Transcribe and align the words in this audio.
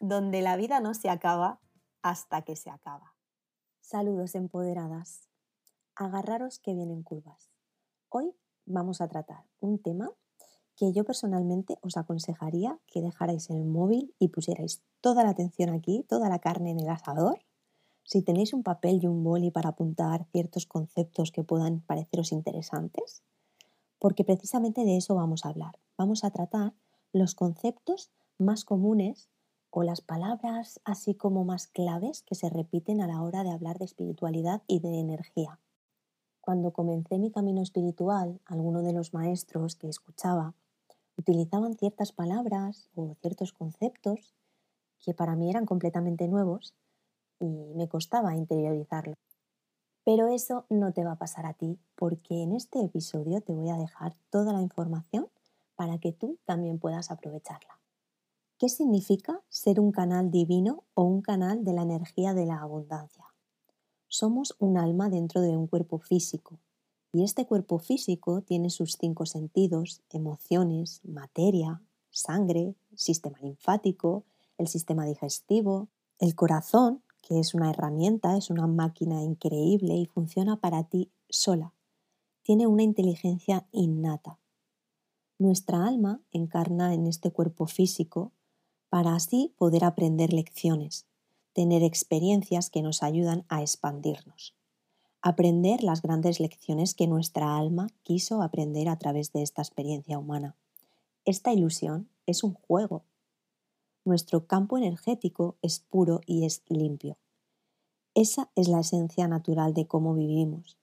donde 0.00 0.42
la 0.42 0.56
vida 0.56 0.80
no 0.80 0.94
se 0.94 1.08
acaba 1.08 1.60
hasta 2.02 2.42
que 2.42 2.56
se 2.56 2.70
acaba. 2.70 3.14
Saludos 3.80 4.34
empoderadas. 4.34 5.28
Agarraros 5.94 6.58
que 6.58 6.74
vienen 6.74 7.02
curvas. 7.02 7.50
Hoy 8.08 8.34
vamos 8.64 9.00
a 9.00 9.08
tratar 9.08 9.44
un 9.60 9.78
tema 9.78 10.10
que 10.76 10.92
yo 10.92 11.04
personalmente 11.04 11.78
os 11.80 11.96
aconsejaría 11.96 12.78
que 12.86 13.00
dejarais 13.00 13.48
el 13.50 13.64
móvil 13.64 14.14
y 14.18 14.28
pusierais 14.28 14.82
toda 15.00 15.24
la 15.24 15.30
atención 15.30 15.70
aquí, 15.70 16.04
toda 16.08 16.28
la 16.28 16.38
carne 16.38 16.70
en 16.70 16.80
el 16.80 16.88
asador. 16.90 17.40
Si 18.04 18.22
tenéis 18.22 18.52
un 18.52 18.62
papel 18.62 19.00
y 19.02 19.06
un 19.06 19.24
boli 19.24 19.50
para 19.50 19.70
apuntar 19.70 20.26
ciertos 20.32 20.66
conceptos 20.66 21.32
que 21.32 21.42
puedan 21.42 21.80
pareceros 21.80 22.30
interesantes, 22.30 23.22
porque 23.98 24.22
precisamente 24.22 24.84
de 24.84 24.98
eso 24.98 25.14
vamos 25.14 25.44
a 25.44 25.48
hablar. 25.48 25.78
Vamos 25.96 26.24
a 26.24 26.30
tratar 26.30 26.74
los 27.12 27.34
conceptos 27.34 28.12
más 28.38 28.64
comunes 28.64 29.30
o 29.78 29.82
las 29.82 30.00
palabras 30.00 30.80
así 30.86 31.14
como 31.14 31.44
más 31.44 31.66
claves 31.66 32.22
que 32.22 32.34
se 32.34 32.48
repiten 32.48 33.02
a 33.02 33.06
la 33.06 33.20
hora 33.20 33.44
de 33.44 33.50
hablar 33.50 33.78
de 33.78 33.84
espiritualidad 33.84 34.62
y 34.66 34.80
de 34.80 35.00
energía. 35.00 35.60
Cuando 36.40 36.72
comencé 36.72 37.18
mi 37.18 37.30
camino 37.30 37.60
espiritual, 37.60 38.40
alguno 38.46 38.80
de 38.80 38.94
los 38.94 39.12
maestros 39.12 39.76
que 39.76 39.90
escuchaba 39.90 40.54
utilizaban 41.18 41.74
ciertas 41.74 42.12
palabras 42.12 42.88
o 42.94 43.16
ciertos 43.20 43.52
conceptos 43.52 44.34
que 45.04 45.12
para 45.12 45.36
mí 45.36 45.50
eran 45.50 45.66
completamente 45.66 46.26
nuevos 46.26 46.74
y 47.38 47.74
me 47.74 47.86
costaba 47.86 48.34
interiorizarlo. 48.34 49.12
Pero 50.04 50.28
eso 50.28 50.64
no 50.70 50.94
te 50.94 51.04
va 51.04 51.12
a 51.12 51.18
pasar 51.18 51.44
a 51.44 51.52
ti 51.52 51.78
porque 51.96 52.42
en 52.42 52.52
este 52.54 52.82
episodio 52.82 53.42
te 53.42 53.52
voy 53.52 53.68
a 53.68 53.76
dejar 53.76 54.16
toda 54.30 54.54
la 54.54 54.62
información 54.62 55.28
para 55.74 55.98
que 55.98 56.12
tú 56.12 56.38
también 56.46 56.78
puedas 56.78 57.10
aprovecharla. 57.10 57.78
¿Qué 58.58 58.70
significa 58.70 59.42
ser 59.50 59.80
un 59.80 59.92
canal 59.92 60.30
divino 60.30 60.84
o 60.94 61.02
un 61.02 61.20
canal 61.20 61.62
de 61.62 61.74
la 61.74 61.82
energía 61.82 62.32
de 62.32 62.46
la 62.46 62.62
abundancia? 62.62 63.26
Somos 64.08 64.56
un 64.58 64.78
alma 64.78 65.10
dentro 65.10 65.42
de 65.42 65.54
un 65.54 65.66
cuerpo 65.66 65.98
físico 65.98 66.58
y 67.12 67.22
este 67.22 67.44
cuerpo 67.44 67.78
físico 67.78 68.40
tiene 68.40 68.70
sus 68.70 68.96
cinco 68.98 69.26
sentidos, 69.26 70.00
emociones, 70.08 71.02
materia, 71.04 71.82
sangre, 72.08 72.74
sistema 72.94 73.38
linfático, 73.42 74.24
el 74.56 74.68
sistema 74.68 75.04
digestivo, 75.04 75.88
el 76.18 76.34
corazón, 76.34 77.02
que 77.20 77.38
es 77.38 77.52
una 77.52 77.68
herramienta, 77.68 78.38
es 78.38 78.48
una 78.48 78.66
máquina 78.66 79.22
increíble 79.22 79.96
y 79.96 80.06
funciona 80.06 80.56
para 80.60 80.84
ti 80.84 81.12
sola. 81.28 81.74
Tiene 82.42 82.66
una 82.66 82.84
inteligencia 82.84 83.68
innata. 83.70 84.38
Nuestra 85.38 85.86
alma 85.86 86.22
encarna 86.32 86.94
en 86.94 87.06
este 87.06 87.30
cuerpo 87.30 87.66
físico 87.66 88.32
para 88.96 89.14
así 89.14 89.52
poder 89.58 89.84
aprender 89.84 90.32
lecciones, 90.32 91.04
tener 91.52 91.82
experiencias 91.82 92.70
que 92.70 92.80
nos 92.80 93.02
ayudan 93.02 93.44
a 93.50 93.60
expandirnos 93.60 94.56
aprender 95.28 95.82
las 95.82 96.02
grandes 96.02 96.38
lecciones 96.38 96.94
que 96.94 97.08
nuestra 97.08 97.56
alma 97.56 97.88
quiso 98.04 98.42
aprender 98.42 98.88
a 98.88 98.96
través 98.96 99.32
de 99.32 99.42
esta 99.42 99.60
experiencia 99.60 100.20
humana. 100.20 100.54
Esta 101.24 101.52
ilusión 101.52 102.08
es 102.26 102.44
un 102.44 102.54
juego. 102.54 103.02
Nuestro 104.04 104.46
campo 104.46 104.78
energético 104.78 105.56
es 105.62 105.80
puro 105.80 106.20
y 106.26 106.46
es 106.46 106.62
limpio. 106.68 107.18
Esa 108.14 108.52
es 108.54 108.68
la 108.68 108.78
esencia 108.78 109.26
natural 109.26 109.74
de 109.74 109.88
cómo 109.88 110.14
vivimos. 110.14 110.78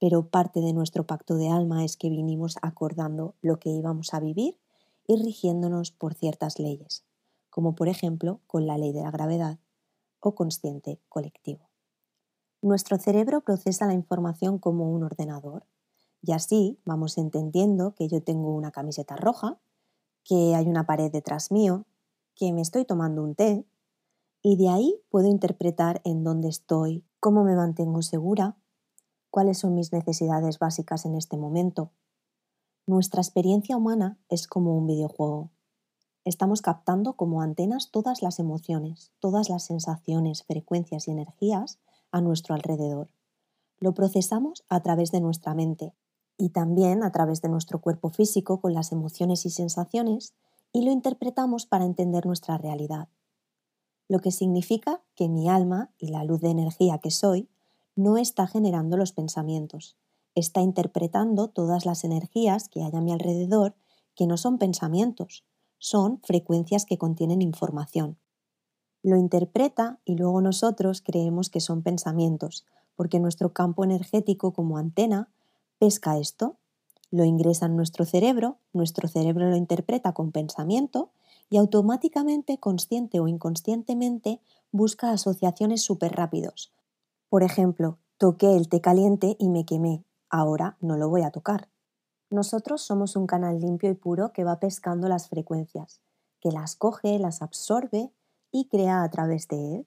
Pero 0.00 0.30
parte 0.30 0.60
de 0.60 0.72
nuestro 0.72 1.06
pacto 1.06 1.36
de 1.36 1.48
alma 1.48 1.84
es 1.84 1.96
que 1.96 2.10
vinimos 2.10 2.56
acordando 2.62 3.36
lo 3.40 3.60
que 3.60 3.70
íbamos 3.70 4.14
a 4.14 4.18
vivir 4.18 4.58
y 5.06 5.14
rigiéndonos 5.14 5.92
por 5.92 6.14
ciertas 6.14 6.58
leyes, 6.58 7.04
como 7.56 7.74
por 7.74 7.88
ejemplo 7.88 8.42
con 8.46 8.66
la 8.66 8.76
ley 8.76 8.92
de 8.92 9.00
la 9.00 9.10
gravedad 9.10 9.58
o 10.20 10.34
consciente 10.34 11.00
colectivo. 11.08 11.70
Nuestro 12.60 12.98
cerebro 12.98 13.40
procesa 13.40 13.86
la 13.86 13.94
información 13.94 14.58
como 14.58 14.92
un 14.92 15.02
ordenador 15.02 15.64
y 16.20 16.32
así 16.32 16.78
vamos 16.84 17.16
entendiendo 17.16 17.94
que 17.94 18.08
yo 18.08 18.22
tengo 18.22 18.54
una 18.54 18.72
camiseta 18.72 19.16
roja, 19.16 19.58
que 20.22 20.54
hay 20.54 20.66
una 20.66 20.84
pared 20.84 21.10
detrás 21.10 21.50
mío, 21.50 21.86
que 22.34 22.52
me 22.52 22.60
estoy 22.60 22.84
tomando 22.84 23.22
un 23.22 23.34
té 23.34 23.64
y 24.42 24.58
de 24.58 24.68
ahí 24.68 25.00
puedo 25.08 25.28
interpretar 25.28 26.02
en 26.04 26.24
dónde 26.24 26.48
estoy, 26.48 27.06
cómo 27.20 27.42
me 27.42 27.56
mantengo 27.56 28.02
segura, 28.02 28.58
cuáles 29.30 29.56
son 29.56 29.74
mis 29.74 29.94
necesidades 29.94 30.58
básicas 30.58 31.06
en 31.06 31.14
este 31.14 31.38
momento. 31.38 31.90
Nuestra 32.86 33.22
experiencia 33.22 33.78
humana 33.78 34.18
es 34.28 34.46
como 34.46 34.76
un 34.76 34.86
videojuego. 34.86 35.55
Estamos 36.26 36.60
captando 36.60 37.12
como 37.12 37.40
antenas 37.40 37.92
todas 37.92 38.20
las 38.20 38.40
emociones, 38.40 39.12
todas 39.20 39.48
las 39.48 39.62
sensaciones, 39.62 40.42
frecuencias 40.42 41.06
y 41.06 41.12
energías 41.12 41.78
a 42.10 42.20
nuestro 42.20 42.56
alrededor. 42.56 43.12
Lo 43.78 43.94
procesamos 43.94 44.64
a 44.68 44.80
través 44.80 45.12
de 45.12 45.20
nuestra 45.20 45.54
mente 45.54 45.94
y 46.36 46.48
también 46.48 47.04
a 47.04 47.12
través 47.12 47.42
de 47.42 47.48
nuestro 47.48 47.80
cuerpo 47.80 48.10
físico 48.10 48.60
con 48.60 48.74
las 48.74 48.90
emociones 48.90 49.46
y 49.46 49.50
sensaciones 49.50 50.34
y 50.72 50.84
lo 50.84 50.90
interpretamos 50.90 51.64
para 51.64 51.84
entender 51.84 52.26
nuestra 52.26 52.58
realidad. 52.58 53.08
Lo 54.08 54.18
que 54.18 54.32
significa 54.32 55.04
que 55.14 55.28
mi 55.28 55.48
alma 55.48 55.92
y 55.96 56.08
la 56.08 56.24
luz 56.24 56.40
de 56.40 56.50
energía 56.50 56.98
que 56.98 57.12
soy 57.12 57.48
no 57.94 58.18
está 58.18 58.48
generando 58.48 58.96
los 58.96 59.12
pensamientos, 59.12 59.96
está 60.34 60.60
interpretando 60.60 61.46
todas 61.46 61.86
las 61.86 62.02
energías 62.02 62.68
que 62.68 62.82
hay 62.82 62.96
a 62.96 63.00
mi 63.00 63.12
alrededor 63.12 63.76
que 64.16 64.26
no 64.26 64.36
son 64.36 64.58
pensamientos, 64.58 65.44
son 65.86 66.20
frecuencias 66.22 66.84
que 66.84 66.98
contienen 66.98 67.42
información 67.42 68.18
lo 69.06 69.16
interpreta 69.16 70.00
y 70.04 70.16
luego 70.16 70.40
nosotros 70.40 71.00
creemos 71.00 71.48
que 71.48 71.60
son 71.60 71.82
pensamientos, 71.82 72.66
porque 72.96 73.20
nuestro 73.20 73.52
campo 73.52 73.84
energético 73.84 74.52
como 74.52 74.78
antena 74.78 75.28
pesca 75.78 76.18
esto, 76.18 76.56
lo 77.12 77.22
ingresa 77.22 77.66
en 77.66 77.76
nuestro 77.76 78.04
cerebro, 78.04 78.58
nuestro 78.72 79.06
cerebro 79.06 79.48
lo 79.48 79.54
interpreta 79.54 80.12
con 80.12 80.32
pensamiento 80.32 81.10
y 81.50 81.56
automáticamente, 81.56 82.58
consciente 82.58 83.20
o 83.20 83.28
inconscientemente, 83.28 84.40
busca 84.72 85.12
asociaciones 85.12 85.82
súper 85.82 86.16
rápidos. 86.16 86.72
Por 87.28 87.44
ejemplo, 87.44 87.98
toqué 88.18 88.56
el 88.56 88.68
té 88.68 88.80
caliente 88.80 89.36
y 89.38 89.50
me 89.50 89.64
quemé, 89.64 90.02
ahora 90.30 90.76
no 90.80 90.96
lo 90.96 91.08
voy 91.08 91.22
a 91.22 91.30
tocar. 91.30 91.68
Nosotros 92.30 92.82
somos 92.82 93.14
un 93.16 93.26
canal 93.26 93.60
limpio 93.60 93.90
y 93.90 93.94
puro 93.94 94.32
que 94.32 94.44
va 94.44 94.58
pescando 94.58 95.08
las 95.08 95.28
frecuencias, 95.28 96.00
que 96.40 96.50
las 96.50 96.74
coge, 96.74 97.18
las 97.18 97.40
absorbe 97.40 98.12
y 98.50 98.68
crea 98.68 99.02
a 99.02 99.10
través 99.10 99.48
de 99.48 99.76
él 99.76 99.86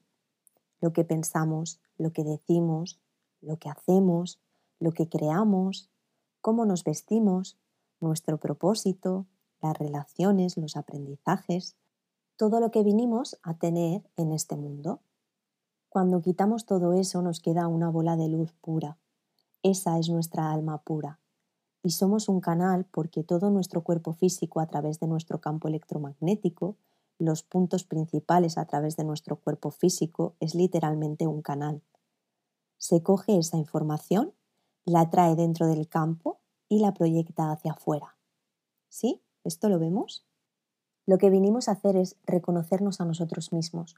lo 0.80 0.92
que 0.92 1.04
pensamos, 1.04 1.80
lo 1.98 2.12
que 2.12 2.24
decimos, 2.24 2.98
lo 3.40 3.58
que 3.58 3.68
hacemos, 3.68 4.40
lo 4.78 4.92
que 4.92 5.08
creamos, 5.08 5.90
cómo 6.40 6.64
nos 6.64 6.84
vestimos, 6.84 7.58
nuestro 8.00 8.38
propósito, 8.38 9.26
las 9.60 9.78
relaciones, 9.78 10.56
los 10.56 10.76
aprendizajes, 10.76 11.76
todo 12.36 12.60
lo 12.60 12.70
que 12.70 12.82
vinimos 12.82 13.38
a 13.42 13.58
tener 13.58 14.02
en 14.16 14.32
este 14.32 14.56
mundo. 14.56 15.00
Cuando 15.90 16.22
quitamos 16.22 16.64
todo 16.64 16.94
eso 16.94 17.20
nos 17.20 17.40
queda 17.40 17.68
una 17.68 17.90
bola 17.90 18.16
de 18.16 18.28
luz 18.28 18.54
pura. 18.54 18.96
Esa 19.62 19.98
es 19.98 20.08
nuestra 20.08 20.50
alma 20.50 20.78
pura. 20.78 21.19
Y 21.82 21.90
somos 21.90 22.28
un 22.28 22.40
canal 22.40 22.86
porque 22.90 23.22
todo 23.22 23.50
nuestro 23.50 23.82
cuerpo 23.82 24.12
físico 24.12 24.60
a 24.60 24.66
través 24.66 25.00
de 25.00 25.06
nuestro 25.06 25.40
campo 25.40 25.68
electromagnético 25.68 26.76
los 27.20 27.42
puntos 27.42 27.84
principales 27.84 28.56
a 28.56 28.64
través 28.64 28.96
de 28.96 29.04
nuestro 29.04 29.36
cuerpo 29.36 29.70
físico 29.70 30.34
es 30.40 30.54
literalmente 30.54 31.26
un 31.26 31.42
canal. 31.42 31.82
Se 32.78 33.02
coge 33.02 33.38
esa 33.38 33.58
información, 33.58 34.32
la 34.86 35.10
trae 35.10 35.36
dentro 35.36 35.66
del 35.66 35.86
campo 35.86 36.40
y 36.68 36.78
la 36.80 36.94
proyecta 36.94 37.52
hacia 37.52 37.72
afuera. 37.72 38.16
¿Sí? 38.88 39.22
¿Esto 39.44 39.68
lo 39.68 39.78
vemos? 39.78 40.24
Lo 41.04 41.18
que 41.18 41.28
vinimos 41.28 41.68
a 41.68 41.72
hacer 41.72 41.96
es 41.96 42.16
reconocernos 42.24 43.00
a 43.00 43.04
nosotros 43.04 43.52
mismos, 43.52 43.96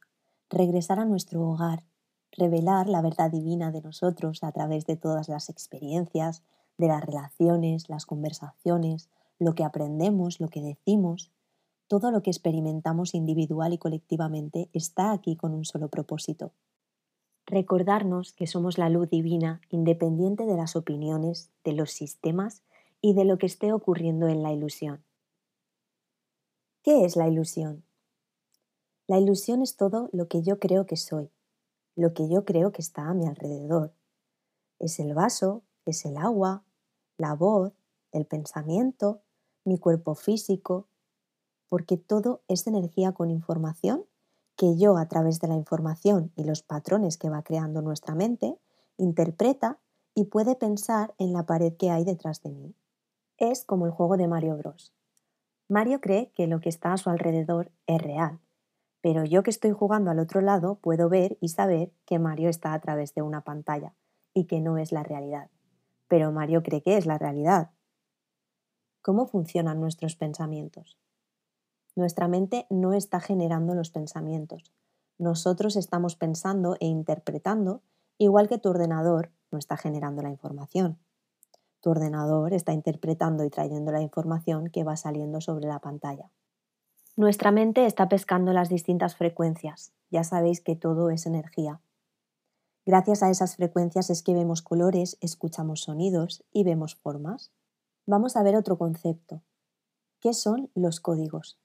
regresar 0.50 0.98
a 0.98 1.04
nuestro 1.04 1.48
hogar, 1.48 1.84
revelar 2.32 2.88
la 2.88 3.02
verdad 3.02 3.30
divina 3.30 3.70
de 3.70 3.82
nosotros 3.82 4.42
a 4.42 4.50
través 4.50 4.84
de 4.86 4.96
todas 4.96 5.28
las 5.28 5.48
experiencias, 5.48 6.42
de 6.78 6.88
las 6.88 7.04
relaciones, 7.04 7.88
las 7.88 8.06
conversaciones, 8.06 9.08
lo 9.38 9.54
que 9.54 9.64
aprendemos, 9.64 10.40
lo 10.40 10.48
que 10.48 10.60
decimos, 10.60 11.30
todo 11.88 12.10
lo 12.10 12.22
que 12.22 12.30
experimentamos 12.30 13.14
individual 13.14 13.72
y 13.72 13.78
colectivamente 13.78 14.70
está 14.72 15.12
aquí 15.12 15.36
con 15.36 15.52
un 15.52 15.64
solo 15.64 15.88
propósito. 15.88 16.52
Recordarnos 17.44 18.32
que 18.32 18.46
somos 18.46 18.78
la 18.78 18.88
luz 18.88 19.10
divina 19.10 19.60
independiente 19.68 20.46
de 20.46 20.56
las 20.56 20.76
opiniones, 20.76 21.50
de 21.64 21.72
los 21.72 21.90
sistemas 21.90 22.62
y 23.00 23.14
de 23.14 23.24
lo 23.24 23.36
que 23.36 23.46
esté 23.46 23.72
ocurriendo 23.72 24.28
en 24.28 24.42
la 24.42 24.52
ilusión. 24.52 25.04
¿Qué 26.82 27.04
es 27.04 27.16
la 27.16 27.28
ilusión? 27.28 27.84
La 29.06 29.18
ilusión 29.18 29.60
es 29.60 29.76
todo 29.76 30.08
lo 30.12 30.28
que 30.28 30.42
yo 30.42 30.58
creo 30.58 30.86
que 30.86 30.96
soy, 30.96 31.30
lo 31.96 32.14
que 32.14 32.28
yo 32.28 32.44
creo 32.44 32.72
que 32.72 32.80
está 32.80 33.08
a 33.08 33.14
mi 33.14 33.26
alrededor. 33.26 33.92
Es 34.78 34.98
el 34.98 35.12
vaso, 35.12 35.62
es 35.86 36.04
el 36.04 36.16
agua, 36.16 36.64
la 37.16 37.34
voz, 37.34 37.72
el 38.12 38.26
pensamiento, 38.26 39.22
mi 39.64 39.78
cuerpo 39.78 40.14
físico, 40.14 40.88
porque 41.68 41.96
todo 41.96 42.42
es 42.48 42.66
energía 42.66 43.12
con 43.12 43.30
información 43.30 44.04
que 44.56 44.76
yo 44.76 44.96
a 44.96 45.08
través 45.08 45.40
de 45.40 45.48
la 45.48 45.54
información 45.54 46.30
y 46.36 46.44
los 46.44 46.62
patrones 46.62 47.16
que 47.16 47.30
va 47.30 47.42
creando 47.42 47.82
nuestra 47.82 48.14
mente, 48.14 48.58
interpreta 48.98 49.78
y 50.14 50.24
puede 50.24 50.56
pensar 50.56 51.14
en 51.18 51.32
la 51.32 51.46
pared 51.46 51.74
que 51.74 51.90
hay 51.90 52.04
detrás 52.04 52.42
de 52.42 52.50
mí. 52.50 52.74
Es 53.38 53.64
como 53.64 53.86
el 53.86 53.92
juego 53.92 54.16
de 54.16 54.28
Mario 54.28 54.56
Bros. 54.56 54.92
Mario 55.68 56.00
cree 56.00 56.30
que 56.34 56.46
lo 56.46 56.60
que 56.60 56.68
está 56.68 56.92
a 56.92 56.98
su 56.98 57.08
alrededor 57.08 57.72
es 57.86 58.00
real, 58.00 58.40
pero 59.00 59.24
yo 59.24 59.42
que 59.42 59.50
estoy 59.50 59.72
jugando 59.72 60.10
al 60.10 60.18
otro 60.18 60.42
lado 60.42 60.76
puedo 60.76 61.08
ver 61.08 61.38
y 61.40 61.48
saber 61.48 61.92
que 62.04 62.18
Mario 62.18 62.50
está 62.50 62.74
a 62.74 62.80
través 62.80 63.14
de 63.14 63.22
una 63.22 63.40
pantalla 63.40 63.94
y 64.34 64.44
que 64.44 64.60
no 64.60 64.78
es 64.78 64.92
la 64.92 65.02
realidad. 65.02 65.50
Pero 66.12 66.30
Mario 66.30 66.62
cree 66.62 66.82
que 66.82 66.98
es 66.98 67.06
la 67.06 67.16
realidad. 67.16 67.70
¿Cómo 69.00 69.24
funcionan 69.24 69.80
nuestros 69.80 70.14
pensamientos? 70.14 70.98
Nuestra 71.96 72.28
mente 72.28 72.66
no 72.68 72.92
está 72.92 73.18
generando 73.18 73.74
los 73.74 73.88
pensamientos. 73.88 74.74
Nosotros 75.16 75.74
estamos 75.74 76.14
pensando 76.14 76.76
e 76.80 76.86
interpretando 76.86 77.80
igual 78.18 78.50
que 78.50 78.58
tu 78.58 78.68
ordenador 78.68 79.32
no 79.50 79.56
está 79.56 79.78
generando 79.78 80.20
la 80.20 80.28
información. 80.28 80.98
Tu 81.80 81.88
ordenador 81.88 82.52
está 82.52 82.74
interpretando 82.74 83.42
y 83.46 83.48
trayendo 83.48 83.90
la 83.90 84.02
información 84.02 84.68
que 84.68 84.84
va 84.84 84.98
saliendo 84.98 85.40
sobre 85.40 85.66
la 85.66 85.78
pantalla. 85.78 86.30
Nuestra 87.16 87.52
mente 87.52 87.86
está 87.86 88.10
pescando 88.10 88.52
las 88.52 88.68
distintas 88.68 89.16
frecuencias. 89.16 89.94
Ya 90.10 90.24
sabéis 90.24 90.60
que 90.60 90.76
todo 90.76 91.08
es 91.08 91.24
energía. 91.24 91.80
Gracias 92.84 93.22
a 93.22 93.30
esas 93.30 93.54
frecuencias 93.54 94.10
es 94.10 94.24
que 94.24 94.34
vemos 94.34 94.60
colores, 94.60 95.16
escuchamos 95.20 95.82
sonidos 95.82 96.44
y 96.52 96.64
vemos 96.64 96.96
formas. 96.96 97.52
Vamos 98.06 98.36
a 98.36 98.42
ver 98.42 98.56
otro 98.56 98.76
concepto. 98.76 99.42
¿Qué 100.18 100.34
son 100.34 100.68
los 100.74 100.98
códigos? 100.98 101.60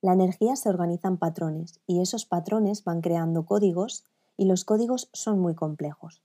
La 0.00 0.14
energía 0.14 0.56
se 0.56 0.70
organiza 0.70 1.08
en 1.08 1.18
patrones 1.18 1.80
y 1.86 2.00
esos 2.00 2.24
patrones 2.24 2.82
van 2.82 3.02
creando 3.02 3.44
códigos 3.44 4.04
y 4.38 4.46
los 4.46 4.64
códigos 4.64 5.10
son 5.12 5.38
muy 5.38 5.54
complejos. 5.54 6.22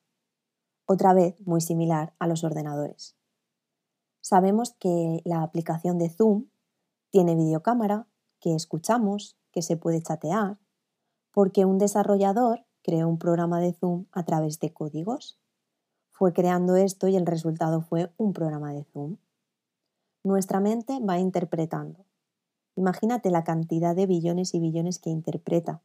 Otra 0.86 1.14
vez 1.14 1.36
muy 1.46 1.60
similar 1.60 2.14
a 2.18 2.28
los 2.28 2.46
ordenadores. 2.46 3.18
Sabemos 4.22 4.72
que 4.80 5.22
la 5.26 5.44
aplicación 5.44 5.98
de 5.98 6.10
Zoom 6.10 6.48
tiene 7.10 7.36
videocámara, 7.36 8.08
que 8.40 8.56
escuchamos, 8.56 9.38
que 9.52 9.62
se 9.62 9.76
puede 9.76 10.02
chatear, 10.02 10.60
porque 11.32 11.66
un 11.66 11.78
desarrollador 11.78 12.66
creó 12.84 13.08
un 13.08 13.18
programa 13.18 13.60
de 13.60 13.74
Zoom 13.74 14.06
a 14.12 14.24
través 14.24 14.60
de 14.60 14.74
códigos. 14.74 15.40
Fue 16.10 16.34
creando 16.34 16.76
esto 16.76 17.08
y 17.08 17.16
el 17.16 17.26
resultado 17.26 17.82
fue 17.82 18.12
un 18.18 18.34
programa 18.34 18.74
de 18.74 18.84
Zoom. 18.84 19.18
Nuestra 20.24 20.60
mente 20.60 21.00
va 21.00 21.20
interpretando 21.20 22.06
Imagínate 22.76 23.30
la 23.32 23.44
cantidad 23.44 23.96
de 23.96 24.06
billones 24.06 24.54
y 24.54 24.60
billones 24.60 25.00
que 25.00 25.10
interpreta. 25.10 25.82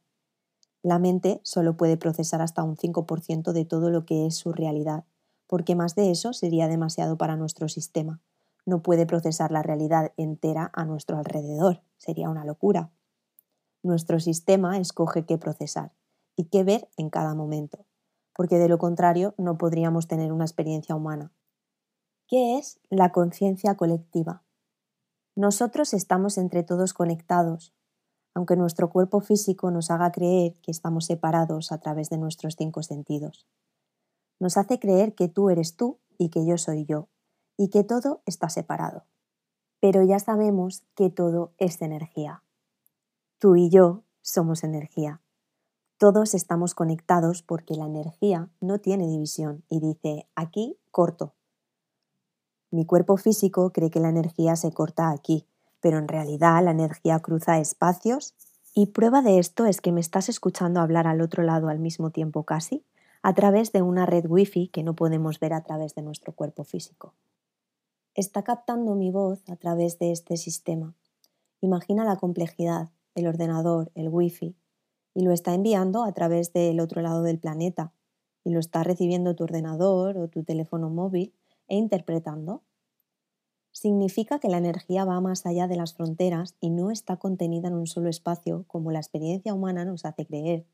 La 0.83 0.99
mente 0.99 1.41
solo 1.43 1.75
puede 1.75 1.97
procesar 1.97 2.41
hasta 2.41 2.63
un 2.63 2.77
5% 2.77 3.51
de 3.51 3.65
todo 3.65 3.89
lo 3.89 4.05
que 4.05 4.25
es 4.25 4.35
su 4.35 4.53
realidad, 4.53 5.03
porque 5.47 5.75
más 5.75 5.95
de 5.95 6.11
eso 6.11 6.33
sería 6.33 6.67
demasiado 6.67 7.17
para 7.17 7.35
nuestro 7.35 7.67
sistema. 7.67 8.21
No 8.65 8.81
puede 8.81 9.05
procesar 9.05 9.51
la 9.51 9.63
realidad 9.63 10.13
entera 10.17 10.71
a 10.73 10.85
nuestro 10.85 11.17
alrededor, 11.17 11.81
sería 11.97 12.29
una 12.29 12.45
locura. 12.45 12.89
Nuestro 13.83 14.19
sistema 14.19 14.77
escoge 14.77 15.25
qué 15.25 15.37
procesar 15.37 15.91
y 16.37 16.45
qué 16.45 16.63
ver 16.63 16.87
en 16.95 17.09
cada 17.09 17.33
momento, 17.33 17.85
porque 18.33 18.59
de 18.59 18.69
lo 18.69 18.77
contrario 18.77 19.33
no 19.37 19.57
podríamos 19.57 20.07
tener 20.07 20.31
una 20.31 20.45
experiencia 20.45 20.95
humana. 20.95 21.33
¿Qué 22.27 22.57
es 22.57 22.79
la 22.89 23.11
conciencia 23.11 23.75
colectiva? 23.75 24.43
Nosotros 25.35 25.93
estamos 25.93 26.37
entre 26.37 26.63
todos 26.63 26.93
conectados, 26.93 27.73
aunque 28.33 28.55
nuestro 28.55 28.89
cuerpo 28.89 29.19
físico 29.19 29.71
nos 29.71 29.89
haga 29.89 30.11
creer 30.11 30.55
que 30.61 30.71
estamos 30.71 31.05
separados 31.05 31.71
a 31.71 31.79
través 31.79 32.09
de 32.09 32.17
nuestros 32.17 32.55
cinco 32.55 32.83
sentidos. 32.83 33.47
Nos 34.39 34.57
hace 34.57 34.79
creer 34.79 35.15
que 35.15 35.27
tú 35.27 35.49
eres 35.49 35.75
tú 35.75 35.99
y 36.19 36.29
que 36.29 36.45
yo 36.45 36.57
soy 36.57 36.85
yo, 36.85 37.09
y 37.57 37.69
que 37.69 37.83
todo 37.83 38.21
está 38.25 38.49
separado. 38.49 39.05
Pero 39.79 40.03
ya 40.03 40.19
sabemos 40.19 40.83
que 40.95 41.09
todo 41.09 41.53
es 41.57 41.81
energía. 41.81 42.43
Tú 43.39 43.55
y 43.55 43.69
yo 43.69 44.03
somos 44.21 44.63
energía. 44.63 45.21
Todos 45.97 46.35
estamos 46.35 46.75
conectados 46.75 47.41
porque 47.41 47.73
la 47.73 47.87
energía 47.87 48.49
no 48.61 48.79
tiene 48.79 49.07
división 49.07 49.63
y 49.67 49.79
dice 49.79 50.27
aquí 50.35 50.77
corto, 50.91 51.33
mi 52.69 52.85
cuerpo 52.85 53.17
físico 53.17 53.71
cree 53.71 53.89
que 53.89 53.99
la 53.99 54.09
energía 54.09 54.55
se 54.57 54.71
corta 54.71 55.09
aquí, 55.09 55.47
pero 55.79 55.97
en 55.97 56.07
realidad 56.07 56.63
la 56.63 56.69
energía 56.69 57.19
cruza 57.19 57.57
espacios 57.57 58.35
y 58.75 58.87
prueba 58.87 59.23
de 59.23 59.39
esto 59.39 59.65
es 59.65 59.81
que 59.81 59.91
me 59.91 60.01
estás 60.01 60.29
escuchando 60.29 60.81
hablar 60.81 61.07
al 61.07 61.21
otro 61.21 61.41
lado 61.41 61.67
al 61.67 61.79
mismo 61.79 62.11
tiempo 62.11 62.43
casi, 62.43 62.85
a 63.23 63.33
través 63.33 63.71
de 63.71 63.81
una 63.81 64.05
red 64.05 64.25
wifi 64.27 64.67
que 64.67 64.83
no 64.83 64.95
podemos 64.95 65.39
ver 65.39 65.53
a 65.53 65.63
través 65.63 65.95
de 65.95 66.03
nuestro 66.03 66.33
cuerpo 66.33 66.63
físico. 66.63 67.15
Está 68.13 68.43
captando 68.43 68.93
mi 68.93 69.09
voz 69.09 69.41
a 69.49 69.55
través 69.55 69.97
de 69.97 70.11
este 70.11 70.37
sistema. 70.37 70.93
Imagina 71.59 72.05
la 72.05 72.17
complejidad, 72.17 72.89
el 73.15 73.25
ordenador, 73.25 73.91
el 73.95 74.09
wifi, 74.09 74.55
y 75.17 75.23
lo 75.23 75.31
está 75.31 75.55
enviando 75.55 76.03
a 76.03 76.11
través 76.11 76.53
del 76.53 76.79
otro 76.79 77.01
lado 77.01 77.23
del 77.23 77.39
planeta, 77.39 77.91
y 78.43 78.51
lo 78.51 78.59
está 78.59 78.83
recibiendo 78.83 79.35
tu 79.35 79.45
ordenador 79.45 80.15
o 80.15 80.27
tu 80.27 80.43
teléfono 80.43 80.91
móvil 80.91 81.33
e 81.67 81.75
interpretando, 81.75 82.61
significa 83.71 84.37
que 84.37 84.47
la 84.47 84.59
energía 84.59 85.05
va 85.05 85.19
más 85.19 85.47
allá 85.47 85.67
de 85.67 85.75
las 85.75 85.95
fronteras 85.95 86.55
y 86.59 86.69
no 86.69 86.91
está 86.91 87.17
contenida 87.17 87.67
en 87.67 87.73
un 87.73 87.87
solo 87.87 88.09
espacio 88.09 88.65
como 88.67 88.91
la 88.91 88.99
experiencia 88.99 89.55
humana 89.55 89.85
nos 89.85 90.05
hace 90.05 90.27
creer. 90.27 90.67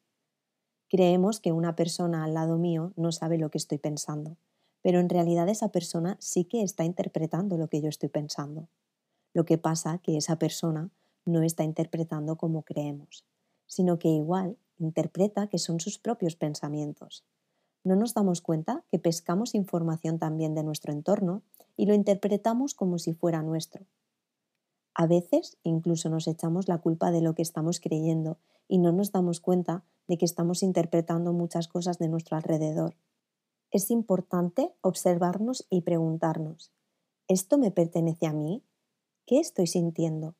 Creemos 0.89 1.39
que 1.39 1.53
una 1.53 1.77
persona 1.77 2.25
al 2.25 2.33
lado 2.33 2.57
mío 2.57 2.91
no 2.97 3.13
sabe 3.13 3.37
lo 3.37 3.49
que 3.49 3.59
estoy 3.59 3.77
pensando, 3.77 4.35
pero 4.81 4.99
en 4.99 5.07
realidad 5.07 5.47
esa 5.47 5.69
persona 5.69 6.17
sí 6.19 6.43
que 6.43 6.63
está 6.63 6.83
interpretando 6.83 7.57
lo 7.57 7.69
que 7.69 7.81
yo 7.81 7.87
estoy 7.87 8.09
pensando. 8.09 8.67
Lo 9.33 9.45
que 9.45 9.57
pasa 9.57 9.99
que 9.99 10.17
esa 10.17 10.37
persona 10.37 10.89
no 11.23 11.43
está 11.43 11.63
interpretando 11.63 12.35
como 12.35 12.63
creemos, 12.63 13.25
sino 13.73 13.99
que 13.99 14.09
igual 14.09 14.57
interpreta 14.77 15.47
que 15.47 15.59
son 15.59 15.79
sus 15.79 15.99
propios 15.99 16.35
pensamientos 16.35 17.25
no 17.83 17.95
nos 17.95 18.13
damos 18.13 18.41
cuenta 18.41 18.85
que 18.89 18.99
pescamos 18.99 19.55
información 19.55 20.17
también 20.17 20.55
de 20.55 20.63
nuestro 20.63 20.93
entorno 20.93 21.43
y 21.75 21.85
lo 21.85 21.93
interpretamos 21.93 22.73
como 22.73 22.97
si 22.97 23.13
fuera 23.13 23.41
nuestro. 23.41 23.85
A 24.95 25.05
veces 25.05 25.57
incluso 25.63 26.09
nos 26.09 26.27
echamos 26.27 26.67
la 26.67 26.77
culpa 26.77 27.11
de 27.11 27.21
lo 27.21 27.35
que 27.35 27.41
estamos 27.41 27.79
creyendo 27.79 28.37
y 28.67 28.77
no 28.77 28.91
nos 28.91 29.11
damos 29.11 29.41
cuenta 29.41 29.83
de 30.07 30.17
que 30.17 30.25
estamos 30.25 30.63
interpretando 30.63 31.33
muchas 31.33 31.67
cosas 31.67 31.97
de 31.97 32.07
nuestro 32.07 32.37
alrededor. 32.37 32.95
Es 33.71 33.89
importante 33.91 34.71
observarnos 34.81 35.65
y 35.69 35.81
preguntarnos, 35.81 36.71
¿esto 37.27 37.57
me 37.57 37.71
pertenece 37.71 38.27
a 38.27 38.33
mí? 38.33 38.63
¿Qué 39.25 39.39
estoy 39.39 39.67
sintiendo? 39.67 40.35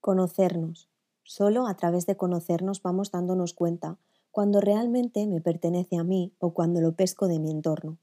Conocernos. 0.00 0.87
Solo 1.28 1.66
a 1.66 1.74
través 1.74 2.06
de 2.06 2.16
conocernos 2.16 2.80
vamos 2.80 3.10
dándonos 3.10 3.52
cuenta 3.52 3.98
cuando 4.30 4.62
realmente 4.62 5.26
me 5.26 5.42
pertenece 5.42 5.98
a 5.98 6.02
mí 6.02 6.32
o 6.38 6.54
cuando 6.54 6.80
lo 6.80 6.96
pesco 6.96 7.28
de 7.28 7.38
mi 7.38 7.50
entorno. 7.50 7.98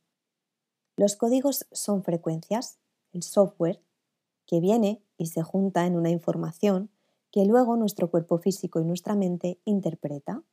Los 0.95 1.15
códigos 1.15 1.65
son 1.71 2.03
frecuencias, 2.03 2.77
el 3.13 3.23
software, 3.23 3.81
que 4.45 4.59
viene 4.59 5.01
y 5.17 5.25
se 5.25 5.41
junta 5.41 5.87
en 5.87 5.95
una 5.95 6.11
información 6.11 6.91
que 7.31 7.45
luego 7.45 7.75
nuestro 7.77 8.11
cuerpo 8.11 8.37
físico 8.37 8.79
y 8.79 8.85
nuestra 8.85 9.15
mente 9.15 9.59
interpreta. 9.65 10.43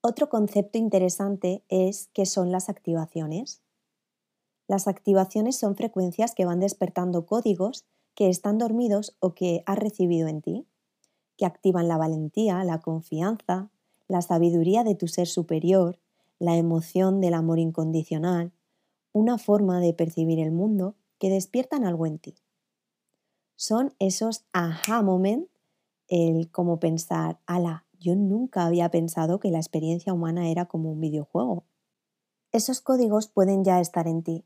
Otro 0.00 0.28
concepto 0.28 0.78
interesante 0.78 1.64
es 1.68 2.10
qué 2.12 2.26
son 2.26 2.52
las 2.52 2.68
activaciones. 2.68 3.60
Las 4.68 4.86
activaciones 4.86 5.56
son 5.56 5.74
frecuencias 5.74 6.36
que 6.36 6.44
van 6.44 6.60
despertando 6.60 7.26
códigos 7.26 7.86
que 8.14 8.28
están 8.28 8.56
dormidos 8.56 9.16
o 9.18 9.34
que 9.34 9.64
has 9.66 9.80
recibido 9.80 10.28
en 10.28 10.42
ti, 10.42 10.68
que 11.38 11.46
activan 11.46 11.88
la 11.88 11.96
valentía, 11.96 12.62
la 12.64 12.80
confianza, 12.80 13.70
la 14.08 14.20
sabiduría 14.20 14.84
de 14.84 14.94
tu 14.94 15.08
ser 15.08 15.28
superior, 15.28 15.98
la 16.38 16.56
emoción 16.56 17.20
del 17.20 17.32
amor 17.32 17.58
incondicional, 17.58 18.52
una 19.12 19.38
forma 19.38 19.80
de 19.80 19.94
percibir 19.94 20.40
el 20.40 20.50
mundo 20.52 20.96
que 21.18 21.30
despiertan 21.30 21.84
algo 21.86 22.06
en 22.06 22.18
ti. 22.18 22.34
Son 23.56 23.94
esos 23.98 24.44
aha 24.52 25.02
moment, 25.02 25.48
el 26.08 26.50
como 26.50 26.78
pensar, 26.78 27.40
ala, 27.46 27.86
yo 27.98 28.14
nunca 28.14 28.66
había 28.66 28.90
pensado 28.90 29.40
que 29.40 29.50
la 29.50 29.58
experiencia 29.58 30.12
humana 30.12 30.48
era 30.48 30.66
como 30.66 30.92
un 30.92 31.00
videojuego. 31.00 31.64
Esos 32.52 32.80
códigos 32.80 33.28
pueden 33.28 33.64
ya 33.64 33.80
estar 33.80 34.08
en 34.08 34.22
ti, 34.22 34.44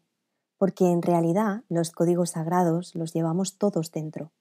porque 0.59 0.91
en 0.91 1.03
realidad 1.03 1.63
los 1.69 1.91
códigos 1.91 2.31
sagrados 2.31 2.95
los 2.95 3.13
llevamos 3.13 3.59
todos 3.59 3.93
dentro. 3.93 4.33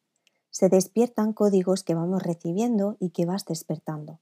Se 0.51 0.69
despiertan 0.69 1.33
códigos 1.33 1.83
que 1.83 1.95
vamos 1.95 2.21
recibiendo 2.21 2.97
y 2.99 3.09
que 3.09 3.25
vas 3.25 3.45
despertando. 3.45 4.19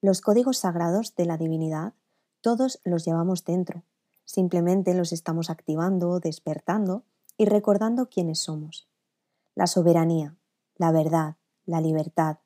Los 0.00 0.20
códigos 0.20 0.58
sagrados 0.58 1.14
de 1.14 1.26
la 1.26 1.36
divinidad, 1.36 1.94
todos 2.40 2.80
los 2.84 3.04
llevamos 3.04 3.44
dentro. 3.44 3.84
Simplemente 4.24 4.94
los 4.94 5.12
estamos 5.12 5.50
activando, 5.50 6.18
despertando 6.18 7.04
y 7.36 7.44
recordando 7.44 8.08
quiénes 8.08 8.40
somos. 8.40 8.88
La 9.54 9.66
soberanía, 9.66 10.36
la 10.76 10.92
verdad, 10.92 11.36
la 11.64 11.80
libertad, 11.80 12.38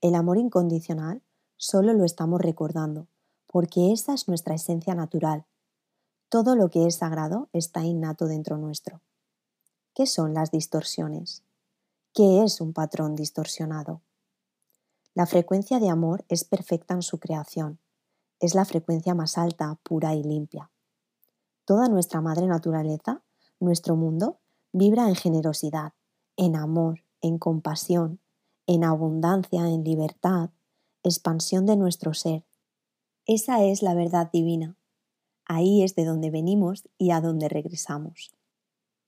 el 0.00 0.14
amor 0.14 0.38
incondicional, 0.38 1.22
solo 1.56 1.92
lo 1.92 2.04
estamos 2.04 2.40
recordando, 2.40 3.06
porque 3.46 3.92
esa 3.92 4.14
es 4.14 4.26
nuestra 4.26 4.54
esencia 4.54 4.94
natural, 4.94 5.46
todo 6.32 6.56
lo 6.56 6.70
que 6.70 6.86
es 6.86 6.94
sagrado 6.94 7.50
está 7.52 7.84
innato 7.84 8.26
dentro 8.26 8.56
nuestro. 8.56 9.02
¿Qué 9.92 10.06
son 10.06 10.32
las 10.32 10.50
distorsiones? 10.50 11.44
¿Qué 12.14 12.42
es 12.42 12.60
un 12.60 12.72
patrón 12.72 13.14
distorsionado? 13.14 14.02
La 15.14 15.26
frecuencia 15.26 15.80
de 15.80 15.88
amor 15.88 16.24
es 16.28 16.44
perfecta 16.44 16.94
en 16.94 17.02
su 17.02 17.18
creación. 17.18 17.80
Es 18.40 18.54
la 18.54 18.64
frecuencia 18.64 19.14
más 19.14 19.38
alta, 19.38 19.78
pura 19.82 20.14
y 20.14 20.22
limpia. 20.22 20.70
Toda 21.64 21.88
nuestra 21.88 22.20
madre 22.20 22.46
naturaleza, 22.46 23.22
nuestro 23.60 23.96
mundo, 23.96 24.40
vibra 24.72 25.08
en 25.08 25.14
generosidad, 25.14 25.94
en 26.36 26.56
amor, 26.56 27.04
en 27.20 27.38
compasión, 27.38 28.20
en 28.66 28.84
abundancia, 28.84 29.68
en 29.68 29.84
libertad, 29.84 30.50
expansión 31.02 31.66
de 31.66 31.76
nuestro 31.76 32.14
ser. 32.14 32.44
Esa 33.26 33.62
es 33.64 33.82
la 33.82 33.94
verdad 33.94 34.30
divina, 34.32 34.76
Ahí 35.44 35.82
es 35.82 35.94
de 35.94 36.04
donde 36.04 36.30
venimos 36.30 36.88
y 36.98 37.10
a 37.10 37.20
donde 37.20 37.48
regresamos. 37.48 38.32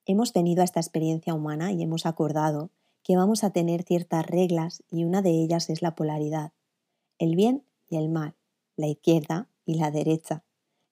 Hemos 0.04 0.32
venido 0.32 0.62
a 0.62 0.64
esta 0.64 0.80
experiencia 0.80 1.32
humana 1.32 1.72
y 1.72 1.82
hemos 1.82 2.06
acordado 2.06 2.70
que 3.04 3.16
vamos 3.16 3.44
a 3.44 3.50
tener 3.50 3.82
ciertas 3.82 4.26
reglas 4.26 4.82
y 4.90 5.04
una 5.04 5.20
de 5.20 5.30
ellas 5.30 5.68
es 5.68 5.82
la 5.82 5.94
polaridad, 5.94 6.52
el 7.18 7.36
bien 7.36 7.64
y 7.86 7.98
el 7.98 8.08
mal, 8.08 8.34
la 8.76 8.88
izquierda 8.88 9.50
y 9.66 9.74
la 9.74 9.90
derecha, 9.90 10.42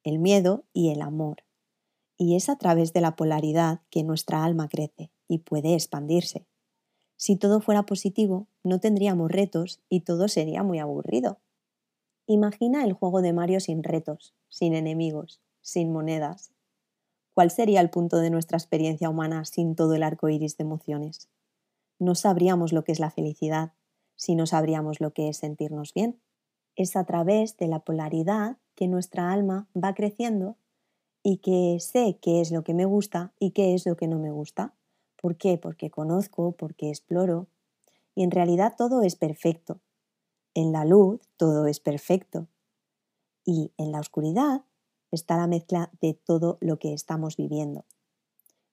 el 0.05 0.19
miedo 0.19 0.65
y 0.75 0.91
el 0.91 1.01
amor. 1.01 1.45
Y 2.19 2.37
es 2.37 2.51
a 2.51 2.57
través 2.57 2.93
de 2.93 3.01
la 3.01 3.17
polaridad 3.17 3.81
que 3.91 4.05
nuestra 4.05 4.45
alma 4.45 4.69
crece 4.69 5.11
y 5.27 5.39
puede 5.39 5.75
expandirse. 5.75 6.47
Si 7.17 7.37
todo 7.37 7.61
fuera 7.61 7.87
positivo, 7.87 8.47
no 8.63 8.79
tendríamos 8.79 9.31
retos 9.31 9.81
y 9.89 10.01
todo 10.01 10.29
sería 10.29 10.63
muy 10.63 10.81
aburrido. 10.81 11.41
Imagina 12.27 12.85
el 12.85 12.93
juego 12.93 13.23
de 13.23 13.33
Mario 13.33 13.59
sin 13.59 13.83
retos, 13.83 14.35
sin 14.49 14.75
enemigos, 14.75 15.41
sin 15.63 15.93
monedas. 15.93 16.53
¿Cuál 17.33 17.51
sería 17.51 17.81
el 17.81 17.89
punto 17.89 18.19
de 18.19 18.29
nuestra 18.29 18.59
experiencia 18.59 19.09
humana 19.09 19.47
sin 19.47 19.75
todo 19.75 19.95
el 19.95 20.03
arco 20.03 20.29
iris 20.29 20.59
de 20.59 20.65
emociones? 20.65 21.31
No 22.03 22.17
sabríamos 22.17 22.73
lo 22.73 22.83
que 22.83 22.91
es 22.91 22.99
la 22.99 23.13
felicidad 23.13 23.75
si 24.17 24.35
no 24.35 24.45
sabríamos 24.45 25.01
lo 25.01 25.13
que 25.13 25.29
es 25.29 25.37
sentirnos 25.37 25.95
bien. 25.95 26.21
Es 26.75 26.97
a 26.97 27.05
través 27.05 27.57
de 27.59 27.69
la 27.69 27.79
polaridad 27.79 28.57
que 28.75 28.89
nuestra 28.89 29.31
alma 29.31 29.69
va 29.73 29.95
creciendo 29.95 30.57
y 31.23 31.37
que 31.37 31.79
sé 31.79 32.19
qué 32.21 32.41
es 32.41 32.51
lo 32.51 32.65
que 32.65 32.75
me 32.75 32.87
gusta 32.87 33.33
y 33.39 33.53
qué 33.53 33.75
es 33.75 33.87
lo 33.87 33.95
que 33.95 34.09
no 34.09 34.19
me 34.19 34.33
gusta. 34.33 34.75
¿Por 35.15 35.37
qué? 35.37 35.59
Porque 35.59 35.91
conozco, 35.91 36.51
porque 36.51 36.89
exploro. 36.89 37.47
Y 38.17 38.25
en 38.25 38.33
realidad 38.33 38.75
todo 38.77 39.03
es 39.03 39.15
perfecto. 39.15 39.79
En 40.55 40.73
la 40.73 40.85
luz 40.85 41.21
todo 41.37 41.69
es 41.69 41.79
perfecto. 41.79 42.49
Y 43.45 43.71
en 43.77 43.93
la 43.93 44.01
oscuridad 44.01 44.65
está 45.13 45.37
la 45.37 45.47
mezcla 45.47 45.89
de 46.01 46.15
todo 46.15 46.59
lo 46.61 46.81
que 46.81 46.95
estamos 46.95 47.37
viviendo. 47.37 47.85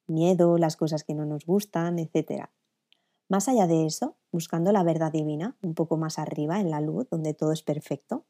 Miedo, 0.08 0.58
las 0.58 0.76
cosas 0.76 1.04
que 1.04 1.14
no 1.14 1.28
nos 1.28 1.46
gustan, 1.46 2.00
etc. 2.00 2.50
Más 3.30 3.48
allá 3.48 3.68
de 3.68 3.86
eso, 3.86 4.18
buscando 4.32 4.72
la 4.72 4.84
verdad 4.84 5.12
divina, 5.12 5.56
un 5.62 5.76
poco 5.76 5.98
más 5.98 6.18
arriba 6.18 6.60
en 6.60 6.72
la 6.72 6.82
luz, 6.82 7.08
donde 7.10 7.36
todo 7.36 7.52
es 7.52 7.62
perfecto, 7.62 8.26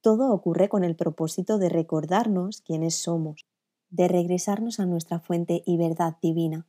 todo 0.00 0.32
ocurre 0.32 0.70
con 0.70 0.82
el 0.82 0.96
propósito 0.96 1.58
de 1.58 1.68
recordarnos 1.68 2.62
quiénes 2.62 2.94
somos, 2.94 3.46
de 3.90 4.08
regresarnos 4.08 4.80
a 4.80 4.86
nuestra 4.86 5.20
fuente 5.20 5.62
y 5.66 5.76
verdad 5.76 6.16
divina, 6.22 6.66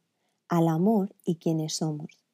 al 0.49 0.67
amor 0.67 1.15
y 1.23 1.37
quiénes 1.37 1.75
somos. 1.75 2.25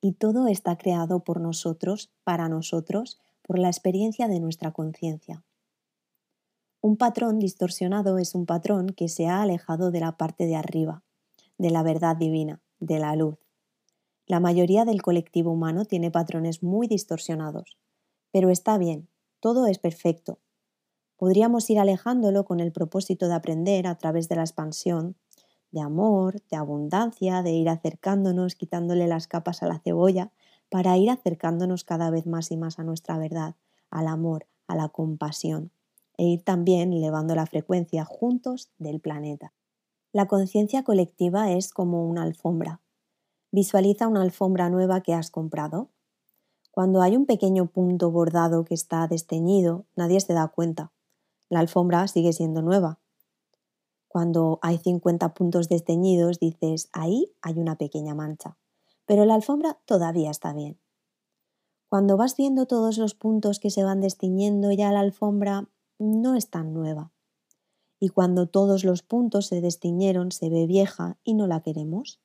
Y 0.00 0.12
todo 0.12 0.46
está 0.46 0.78
creado 0.78 1.24
por 1.24 1.40
nosotros, 1.40 2.12
para 2.22 2.48
nosotros, 2.48 3.18
por 3.42 3.58
la 3.58 3.68
experiencia 3.68 4.28
de 4.28 4.38
nuestra 4.38 4.72
conciencia. 4.72 5.44
Un 6.80 6.96
patrón 6.96 7.40
distorsionado 7.40 8.18
es 8.18 8.34
un 8.36 8.46
patrón 8.46 8.88
que 8.88 9.08
se 9.08 9.26
ha 9.26 9.42
alejado 9.42 9.90
de 9.90 10.00
la 10.00 10.16
parte 10.16 10.46
de 10.46 10.54
arriba, 10.54 11.02
de 11.58 11.70
la 11.70 11.82
verdad 11.82 12.14
divina, 12.14 12.62
de 12.78 12.98
la 13.00 13.16
luz. 13.16 13.43
La 14.26 14.40
mayoría 14.40 14.84
del 14.84 15.02
colectivo 15.02 15.52
humano 15.52 15.84
tiene 15.84 16.10
patrones 16.10 16.62
muy 16.62 16.86
distorsionados, 16.86 17.78
pero 18.32 18.50
está 18.50 18.78
bien, 18.78 19.08
todo 19.40 19.66
es 19.66 19.78
perfecto. 19.78 20.38
Podríamos 21.16 21.68
ir 21.70 21.78
alejándolo 21.78 22.44
con 22.44 22.60
el 22.60 22.72
propósito 22.72 23.28
de 23.28 23.34
aprender 23.34 23.86
a 23.86 23.96
través 23.96 24.28
de 24.28 24.36
la 24.36 24.42
expansión, 24.42 25.16
de 25.70 25.80
amor, 25.80 26.40
de 26.50 26.56
abundancia, 26.56 27.42
de 27.42 27.52
ir 27.52 27.68
acercándonos, 27.68 28.54
quitándole 28.54 29.06
las 29.06 29.26
capas 29.28 29.62
a 29.62 29.66
la 29.66 29.80
cebolla, 29.80 30.32
para 30.70 30.96
ir 30.96 31.10
acercándonos 31.10 31.84
cada 31.84 32.10
vez 32.10 32.26
más 32.26 32.50
y 32.50 32.56
más 32.56 32.78
a 32.78 32.84
nuestra 32.84 33.18
verdad, 33.18 33.56
al 33.90 34.08
amor, 34.08 34.46
a 34.66 34.76
la 34.76 34.88
compasión 34.88 35.70
e 36.16 36.24
ir 36.24 36.42
también 36.42 36.92
elevando 36.92 37.34
la 37.34 37.46
frecuencia 37.46 38.04
juntos 38.04 38.70
del 38.78 39.00
planeta. 39.00 39.52
La 40.12 40.26
conciencia 40.26 40.84
colectiva 40.84 41.52
es 41.52 41.72
como 41.72 42.06
una 42.06 42.22
alfombra. 42.22 42.80
Visualiza 43.54 44.08
una 44.08 44.20
alfombra 44.20 44.68
nueva 44.68 45.00
que 45.00 45.14
has 45.14 45.30
comprado. 45.30 45.88
Cuando 46.72 47.02
hay 47.02 47.16
un 47.16 47.24
pequeño 47.24 47.66
punto 47.66 48.10
bordado 48.10 48.64
que 48.64 48.74
está 48.74 49.06
desteñido, 49.06 49.86
nadie 49.94 50.18
se 50.18 50.34
da 50.34 50.48
cuenta. 50.48 50.90
La 51.48 51.60
alfombra 51.60 52.08
sigue 52.08 52.32
siendo 52.32 52.62
nueva. 52.62 52.98
Cuando 54.08 54.58
hay 54.60 54.78
50 54.78 55.34
puntos 55.34 55.68
desteñidos, 55.68 56.40
dices, 56.40 56.88
ahí 56.92 57.32
hay 57.42 57.60
una 57.60 57.78
pequeña 57.78 58.12
mancha. 58.12 58.58
Pero 59.06 59.24
la 59.24 59.36
alfombra 59.36 59.78
todavía 59.84 60.32
está 60.32 60.52
bien. 60.52 60.80
Cuando 61.88 62.16
vas 62.16 62.36
viendo 62.36 62.66
todos 62.66 62.98
los 62.98 63.14
puntos 63.14 63.60
que 63.60 63.70
se 63.70 63.84
van 63.84 64.00
destiñendo, 64.00 64.72
ya 64.72 64.90
la 64.90 64.98
alfombra 64.98 65.68
no 66.00 66.34
es 66.34 66.50
tan 66.50 66.74
nueva. 66.74 67.12
Y 68.00 68.08
cuando 68.08 68.48
todos 68.48 68.82
los 68.82 69.04
puntos 69.04 69.46
se 69.46 69.60
destiñeron, 69.60 70.32
se 70.32 70.50
ve 70.50 70.66
vieja 70.66 71.18
y 71.22 71.34
no 71.34 71.46
la 71.46 71.60
queremos. 71.60 72.23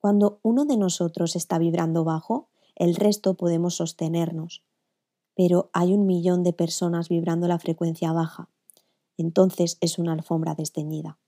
Cuando 0.00 0.40
uno 0.42 0.64
de 0.64 0.76
nosotros 0.76 1.36
está 1.36 1.58
vibrando 1.58 2.04
bajo, 2.04 2.48
el 2.76 2.94
resto 2.94 3.34
podemos 3.34 3.76
sostenernos. 3.76 4.64
Pero 5.34 5.70
hay 5.72 5.92
un 5.92 6.06
millón 6.06 6.42
de 6.42 6.52
personas 6.52 7.08
vibrando 7.08 7.48
la 7.48 7.58
frecuencia 7.58 8.12
baja. 8.12 8.48
Entonces 9.16 9.78
es 9.80 9.98
una 9.98 10.12
alfombra 10.12 10.54
desteñida. 10.54 11.18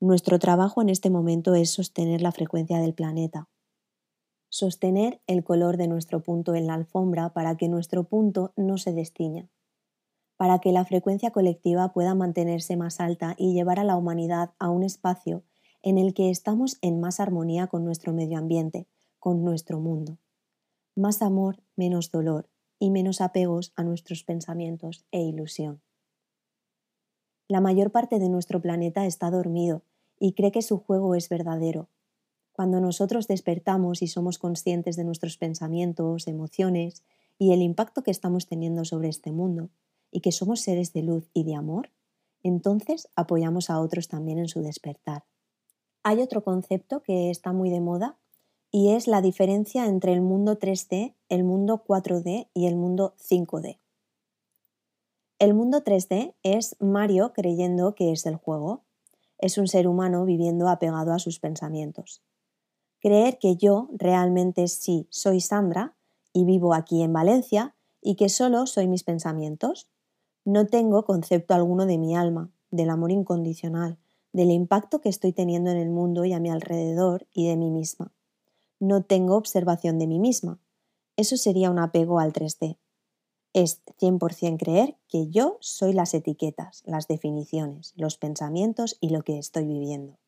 Nuestro 0.00 0.38
trabajo 0.38 0.82
en 0.82 0.90
este 0.90 1.08
momento 1.08 1.54
es 1.54 1.70
sostener 1.70 2.20
la 2.20 2.32
frecuencia 2.32 2.78
del 2.78 2.94
planeta. 2.94 3.48
Sostener 4.48 5.20
el 5.26 5.42
color 5.42 5.76
de 5.76 5.88
nuestro 5.88 6.22
punto 6.22 6.54
en 6.54 6.66
la 6.66 6.74
alfombra 6.74 7.32
para 7.32 7.56
que 7.56 7.68
nuestro 7.68 8.04
punto 8.04 8.52
no 8.56 8.76
se 8.78 8.92
destiña 8.92 9.48
para 10.36 10.58
que 10.58 10.72
la 10.72 10.84
frecuencia 10.84 11.30
colectiva 11.30 11.92
pueda 11.92 12.14
mantenerse 12.14 12.76
más 12.76 13.00
alta 13.00 13.34
y 13.38 13.54
llevar 13.54 13.80
a 13.80 13.84
la 13.84 13.96
humanidad 13.96 14.50
a 14.58 14.70
un 14.70 14.82
espacio 14.82 15.42
en 15.86 15.98
el 15.98 16.14
que 16.14 16.30
estamos 16.30 16.78
en 16.82 16.98
más 16.98 17.20
armonía 17.20 17.68
con 17.68 17.84
nuestro 17.84 18.12
medio 18.12 18.38
ambiente, 18.38 18.88
con 19.20 19.44
nuestro 19.44 19.78
mundo. 19.78 20.18
Más 20.96 21.22
amor, 21.22 21.60
menos 21.76 22.10
dolor 22.10 22.48
y 22.80 22.90
menos 22.90 23.20
apegos 23.20 23.72
a 23.76 23.84
nuestros 23.84 24.24
pensamientos 24.24 25.04
e 25.12 25.22
ilusión. 25.22 25.80
La 27.46 27.60
mayor 27.60 27.92
parte 27.92 28.18
de 28.18 28.28
nuestro 28.28 28.60
planeta 28.60 29.06
está 29.06 29.30
dormido 29.30 29.82
y 30.18 30.32
cree 30.32 30.50
que 30.50 30.62
su 30.62 30.78
juego 30.78 31.14
es 31.14 31.28
verdadero. 31.28 31.88
Cuando 32.50 32.80
nosotros 32.80 33.28
despertamos 33.28 34.02
y 34.02 34.08
somos 34.08 34.38
conscientes 34.38 34.96
de 34.96 35.04
nuestros 35.04 35.38
pensamientos, 35.38 36.26
emociones 36.26 37.04
y 37.38 37.52
el 37.52 37.62
impacto 37.62 38.02
que 38.02 38.10
estamos 38.10 38.48
teniendo 38.48 38.84
sobre 38.84 39.08
este 39.08 39.30
mundo, 39.30 39.70
y 40.10 40.20
que 40.20 40.32
somos 40.32 40.62
seres 40.62 40.92
de 40.92 41.02
luz 41.02 41.30
y 41.32 41.44
de 41.44 41.54
amor, 41.54 41.90
entonces 42.42 43.08
apoyamos 43.14 43.70
a 43.70 43.78
otros 43.78 44.08
también 44.08 44.40
en 44.40 44.48
su 44.48 44.62
despertar. 44.62 45.22
Hay 46.08 46.22
otro 46.22 46.44
concepto 46.44 47.02
que 47.02 47.30
está 47.30 47.52
muy 47.52 47.68
de 47.68 47.80
moda 47.80 48.16
y 48.70 48.90
es 48.90 49.08
la 49.08 49.20
diferencia 49.20 49.86
entre 49.86 50.12
el 50.12 50.20
mundo 50.20 50.56
3D, 50.56 51.16
el 51.28 51.42
mundo 51.42 51.82
4D 51.84 52.48
y 52.54 52.68
el 52.68 52.76
mundo 52.76 53.16
5D. 53.18 53.80
El 55.40 55.52
mundo 55.52 55.82
3D 55.82 56.36
es 56.44 56.76
Mario 56.78 57.32
creyendo 57.32 57.96
que 57.96 58.12
es 58.12 58.24
el 58.24 58.36
juego. 58.36 58.84
Es 59.38 59.58
un 59.58 59.66
ser 59.66 59.88
humano 59.88 60.24
viviendo 60.24 60.68
apegado 60.68 61.12
a 61.12 61.18
sus 61.18 61.40
pensamientos. 61.40 62.22
Creer 63.00 63.40
que 63.40 63.56
yo 63.56 63.88
realmente 63.90 64.68
sí 64.68 65.08
soy 65.10 65.40
Sandra 65.40 65.96
y 66.32 66.44
vivo 66.44 66.72
aquí 66.72 67.02
en 67.02 67.12
Valencia 67.12 67.74
y 68.00 68.14
que 68.14 68.28
solo 68.28 68.68
soy 68.68 68.86
mis 68.86 69.02
pensamientos. 69.02 69.90
No 70.44 70.68
tengo 70.68 71.04
concepto 71.04 71.52
alguno 71.52 71.84
de 71.84 71.98
mi 71.98 72.14
alma, 72.14 72.52
del 72.70 72.90
amor 72.90 73.10
incondicional, 73.10 73.98
del 74.32 74.50
impacto 74.50 75.00
que 75.00 75.08
estoy 75.08 75.32
teniendo 75.32 75.70
en 75.70 75.76
el 75.76 75.90
mundo 75.90 76.24
y 76.24 76.32
a 76.32 76.40
mi 76.40 76.50
alrededor 76.50 77.26
y 77.32 77.48
de 77.48 77.56
mí 77.56 77.70
misma. 77.70 78.12
No 78.78 79.02
tengo 79.02 79.36
observación 79.36 79.98
de 79.98 80.06
mí 80.06 80.18
misma. 80.18 80.60
Eso 81.16 81.36
sería 81.36 81.70
un 81.70 81.78
apego 81.78 82.18
al 82.18 82.32
3D. 82.32 82.78
Es 83.52 83.82
100% 83.98 84.58
creer 84.58 84.98
que 85.08 85.28
yo 85.28 85.56
soy 85.60 85.94
las 85.94 86.12
etiquetas, 86.12 86.82
las 86.84 87.08
definiciones, 87.08 87.94
los 87.96 88.18
pensamientos 88.18 88.98
y 89.00 89.08
lo 89.08 89.22
que 89.22 89.38
estoy 89.38 89.66
viviendo. 89.66 90.18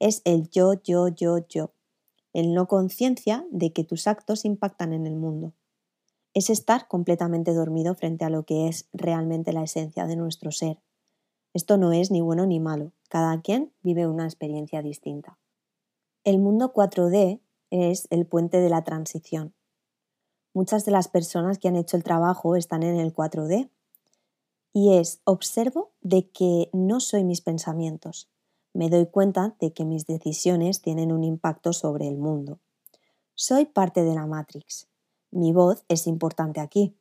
Es 0.00 0.22
el 0.24 0.50
yo, 0.50 0.74
yo, 0.82 1.06
yo, 1.08 1.38
yo. 1.46 1.72
El 2.32 2.54
no 2.54 2.66
conciencia 2.66 3.46
de 3.50 3.72
que 3.72 3.84
tus 3.84 4.08
actos 4.08 4.44
impactan 4.44 4.92
en 4.92 5.06
el 5.06 5.14
mundo 5.14 5.52
es 6.34 6.50
estar 6.50 6.88
completamente 6.88 7.52
dormido 7.52 7.94
frente 7.94 8.24
a 8.24 8.30
lo 8.30 8.44
que 8.44 8.68
es 8.68 8.88
realmente 8.92 9.52
la 9.52 9.62
esencia 9.62 10.06
de 10.06 10.16
nuestro 10.16 10.50
ser. 10.50 10.80
Esto 11.52 11.76
no 11.76 11.92
es 11.92 12.10
ni 12.10 12.20
bueno 12.20 12.46
ni 12.46 12.60
malo, 12.60 12.92
cada 13.12 13.42
quien 13.42 13.70
vive 13.82 14.06
una 14.06 14.24
experiencia 14.24 14.80
distinta. 14.80 15.38
El 16.24 16.38
mundo 16.38 16.72
4D 16.72 17.40
es 17.68 18.08
el 18.08 18.24
puente 18.24 18.60
de 18.60 18.70
la 18.70 18.84
transición. 18.84 19.52
Muchas 20.54 20.86
de 20.86 20.92
las 20.92 21.08
personas 21.08 21.58
que 21.58 21.68
han 21.68 21.76
hecho 21.76 21.98
el 21.98 22.04
trabajo 22.04 22.56
están 22.56 22.82
en 22.82 22.96
el 22.96 23.12
4D 23.12 23.68
y 24.72 24.94
es 24.94 25.20
observo 25.24 25.90
de 26.00 26.30
que 26.30 26.70
no 26.72 27.00
soy 27.00 27.24
mis 27.24 27.42
pensamientos. 27.42 28.30
Me 28.72 28.88
doy 28.88 29.04
cuenta 29.04 29.56
de 29.60 29.74
que 29.74 29.84
mis 29.84 30.06
decisiones 30.06 30.80
tienen 30.80 31.12
un 31.12 31.22
impacto 31.22 31.74
sobre 31.74 32.08
el 32.08 32.16
mundo. 32.16 32.60
Soy 33.34 33.66
parte 33.66 34.04
de 34.04 34.14
la 34.14 34.26
Matrix 34.26 34.88
mi 35.32 35.52
voz 35.52 35.82
es 35.88 36.06
importante 36.06 36.60
aquí. 36.60 36.94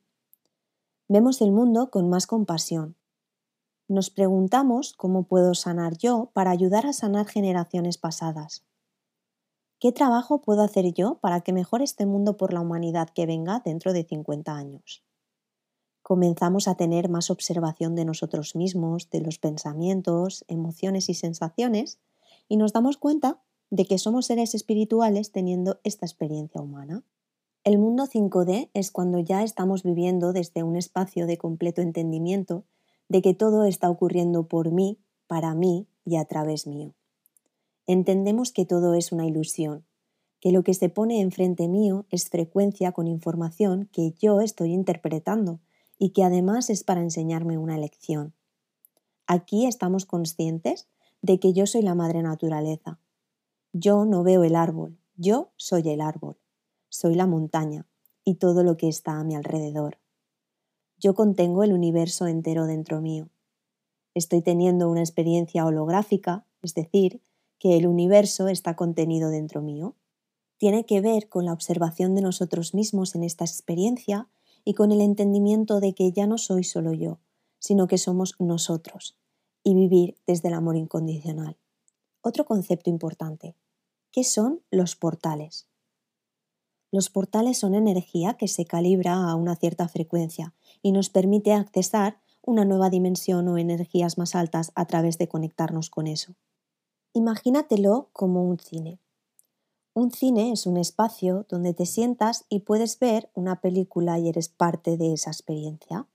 Vemos 1.09 1.41
el 1.41 1.51
mundo 1.51 1.91
con 1.91 2.09
más 2.09 2.27
compasión. 2.27 2.95
Nos 3.91 4.09
preguntamos 4.09 4.93
cómo 4.93 5.23
puedo 5.23 5.53
sanar 5.53 5.97
yo 5.97 6.31
para 6.31 6.51
ayudar 6.51 6.85
a 6.85 6.93
sanar 6.93 7.27
generaciones 7.27 7.97
pasadas. 7.97 8.63
¿Qué 9.81 9.91
trabajo 9.91 10.39
puedo 10.39 10.63
hacer 10.63 10.93
yo 10.93 11.15
para 11.15 11.41
que 11.41 11.51
mejore 11.51 11.83
este 11.83 12.05
mundo 12.05 12.37
por 12.37 12.53
la 12.53 12.61
humanidad 12.61 13.09
que 13.09 13.25
venga 13.25 13.61
dentro 13.65 13.91
de 13.91 14.05
50 14.05 14.55
años? 14.55 15.03
Comenzamos 16.03 16.69
a 16.69 16.75
tener 16.75 17.09
más 17.09 17.29
observación 17.29 17.95
de 17.95 18.05
nosotros 18.05 18.55
mismos, 18.55 19.09
de 19.09 19.19
los 19.19 19.39
pensamientos, 19.39 20.45
emociones 20.47 21.09
y 21.09 21.13
sensaciones, 21.13 21.99
y 22.47 22.55
nos 22.55 22.71
damos 22.71 22.95
cuenta 22.95 23.41
de 23.71 23.83
que 23.83 23.97
somos 23.97 24.27
seres 24.27 24.55
espirituales 24.55 25.33
teniendo 25.33 25.81
esta 25.83 26.05
experiencia 26.05 26.61
humana. 26.61 27.03
El 27.65 27.77
mundo 27.77 28.07
5D 28.07 28.69
es 28.73 28.89
cuando 28.89 29.19
ya 29.19 29.43
estamos 29.43 29.83
viviendo 29.83 30.31
desde 30.31 30.63
un 30.63 30.77
espacio 30.77 31.27
de 31.27 31.37
completo 31.37 31.81
entendimiento 31.81 32.63
de 33.11 33.21
que 33.21 33.33
todo 33.33 33.65
está 33.65 33.89
ocurriendo 33.89 34.47
por 34.47 34.71
mí, 34.71 34.97
para 35.27 35.53
mí 35.53 35.87
y 36.05 36.15
a 36.15 36.25
través 36.25 36.67
mío. 36.67 36.93
Entendemos 37.85 38.51
que 38.51 38.65
todo 38.65 38.93
es 38.93 39.11
una 39.11 39.25
ilusión, 39.25 39.85
que 40.39 40.51
lo 40.51 40.63
que 40.63 40.73
se 40.73 40.89
pone 40.89 41.21
enfrente 41.21 41.67
mío 41.67 42.05
es 42.09 42.29
frecuencia 42.29 42.91
con 42.91 43.07
información 43.07 43.89
que 43.91 44.13
yo 44.19 44.41
estoy 44.41 44.73
interpretando 44.73 45.59
y 45.97 46.09
que 46.09 46.23
además 46.23 46.69
es 46.69 46.83
para 46.83 47.01
enseñarme 47.01 47.57
una 47.57 47.77
lección. 47.77 48.33
Aquí 49.27 49.65
estamos 49.65 50.05
conscientes 50.05 50.87
de 51.21 51.39
que 51.39 51.53
yo 51.53 51.67
soy 51.67 51.81
la 51.81 51.95
madre 51.95 52.23
naturaleza. 52.23 52.99
Yo 53.73 54.05
no 54.05 54.23
veo 54.23 54.43
el 54.43 54.55
árbol, 54.55 54.97
yo 55.15 55.51
soy 55.57 55.87
el 55.89 56.01
árbol 56.01 56.37
soy 56.91 57.15
la 57.15 57.25
montaña 57.25 57.87
y 58.25 58.35
todo 58.35 58.63
lo 58.63 58.75
que 58.75 58.89
está 58.89 59.17
a 59.17 59.23
mi 59.23 59.33
alrededor. 59.33 59.97
Yo 61.01 61.15
contengo 61.15 61.63
el 61.63 61.73
universo 61.73 62.27
entero 62.27 62.67
dentro 62.67 63.01
mío. 63.01 63.27
Estoy 64.13 64.43
teniendo 64.43 64.87
una 64.87 64.99
experiencia 64.99 65.65
holográfica, 65.65 66.45
es 66.61 66.75
decir, 66.75 67.23
que 67.57 67.75
el 67.75 67.87
universo 67.87 68.47
está 68.47 68.75
contenido 68.75 69.31
dentro 69.31 69.63
mío. 69.63 69.95
Tiene 70.57 70.85
que 70.85 71.01
ver 71.01 71.27
con 71.27 71.45
la 71.45 71.53
observación 71.53 72.13
de 72.13 72.21
nosotros 72.21 72.75
mismos 72.75 73.15
en 73.15 73.23
esta 73.23 73.45
experiencia 73.45 74.29
y 74.63 74.75
con 74.75 74.91
el 74.91 75.01
entendimiento 75.01 75.79
de 75.79 75.95
que 75.95 76.11
ya 76.11 76.27
no 76.27 76.37
soy 76.37 76.63
solo 76.63 76.93
yo, 76.93 77.19
sino 77.57 77.87
que 77.87 77.97
somos 77.97 78.35
nosotros, 78.37 79.17
y 79.63 79.73
vivir 79.73 80.17
desde 80.27 80.49
el 80.49 80.53
amor 80.53 80.75
incondicional. 80.75 81.57
Otro 82.21 82.45
concepto 82.45 82.91
importante. 82.91 83.55
¿Qué 84.11 84.23
son 84.23 84.61
los 84.69 84.95
portales? 84.95 85.67
Los 86.91 87.09
portales 87.09 87.57
son 87.57 87.73
energía 87.73 88.33
que 88.33 88.49
se 88.49 88.65
calibra 88.65 89.29
a 89.29 89.35
una 89.35 89.55
cierta 89.55 89.87
frecuencia 89.87 90.53
y 90.81 90.91
nos 90.91 91.09
permite 91.09 91.53
accesar 91.53 92.19
una 92.43 92.65
nueva 92.65 92.89
dimensión 92.89 93.47
o 93.47 93.57
energías 93.57 94.17
más 94.17 94.35
altas 94.35 94.71
a 94.75 94.85
través 94.85 95.17
de 95.17 95.29
conectarnos 95.29 95.89
con 95.89 96.07
eso. 96.07 96.35
Imagínatelo 97.13 98.09
como 98.11 98.43
un 98.43 98.59
cine. 98.59 98.99
Un 99.93 100.11
cine 100.11 100.51
es 100.51 100.65
un 100.65 100.77
espacio 100.77 101.45
donde 101.49 101.73
te 101.73 101.85
sientas 101.85 102.45
y 102.49 102.59
puedes 102.59 102.99
ver 102.99 103.29
una 103.35 103.61
película 103.61 104.19
y 104.19 104.29
eres 104.29 104.49
parte 104.49 104.97
de 104.97 105.13
esa 105.13 105.31
experiencia. 105.31 106.07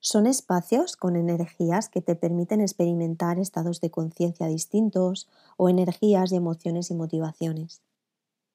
Son 0.00 0.26
espacios 0.26 0.96
con 0.96 1.16
energías 1.16 1.90
que 1.90 2.00
te 2.00 2.14
permiten 2.14 2.62
experimentar 2.62 3.38
estados 3.38 3.80
de 3.80 3.90
conciencia 3.90 4.46
distintos 4.46 5.28
o 5.58 5.68
energías 5.68 6.32
y 6.32 6.36
emociones 6.36 6.90
y 6.90 6.94
motivaciones. 6.94 7.82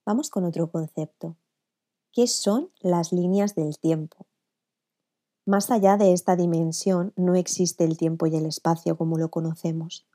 Vamos 0.06 0.30
con 0.30 0.46
otro 0.46 0.70
concepto. 0.70 1.36
¿Qué 2.12 2.28
son 2.28 2.70
las 2.80 3.12
líneas 3.12 3.56
del 3.56 3.80
tiempo? 3.80 4.28
Más 5.48 5.72
allá 5.72 5.98
de 5.98 6.14
esta 6.14 6.36
dimensión 6.36 7.12
no 7.16 7.34
existe 7.34 7.84
el 7.84 7.98
tiempo 7.98 8.28
y 8.28 8.36
el 8.36 8.46
espacio 8.46 8.98
como 8.98 9.18
lo 9.18 9.30
conocemos. 9.30 10.08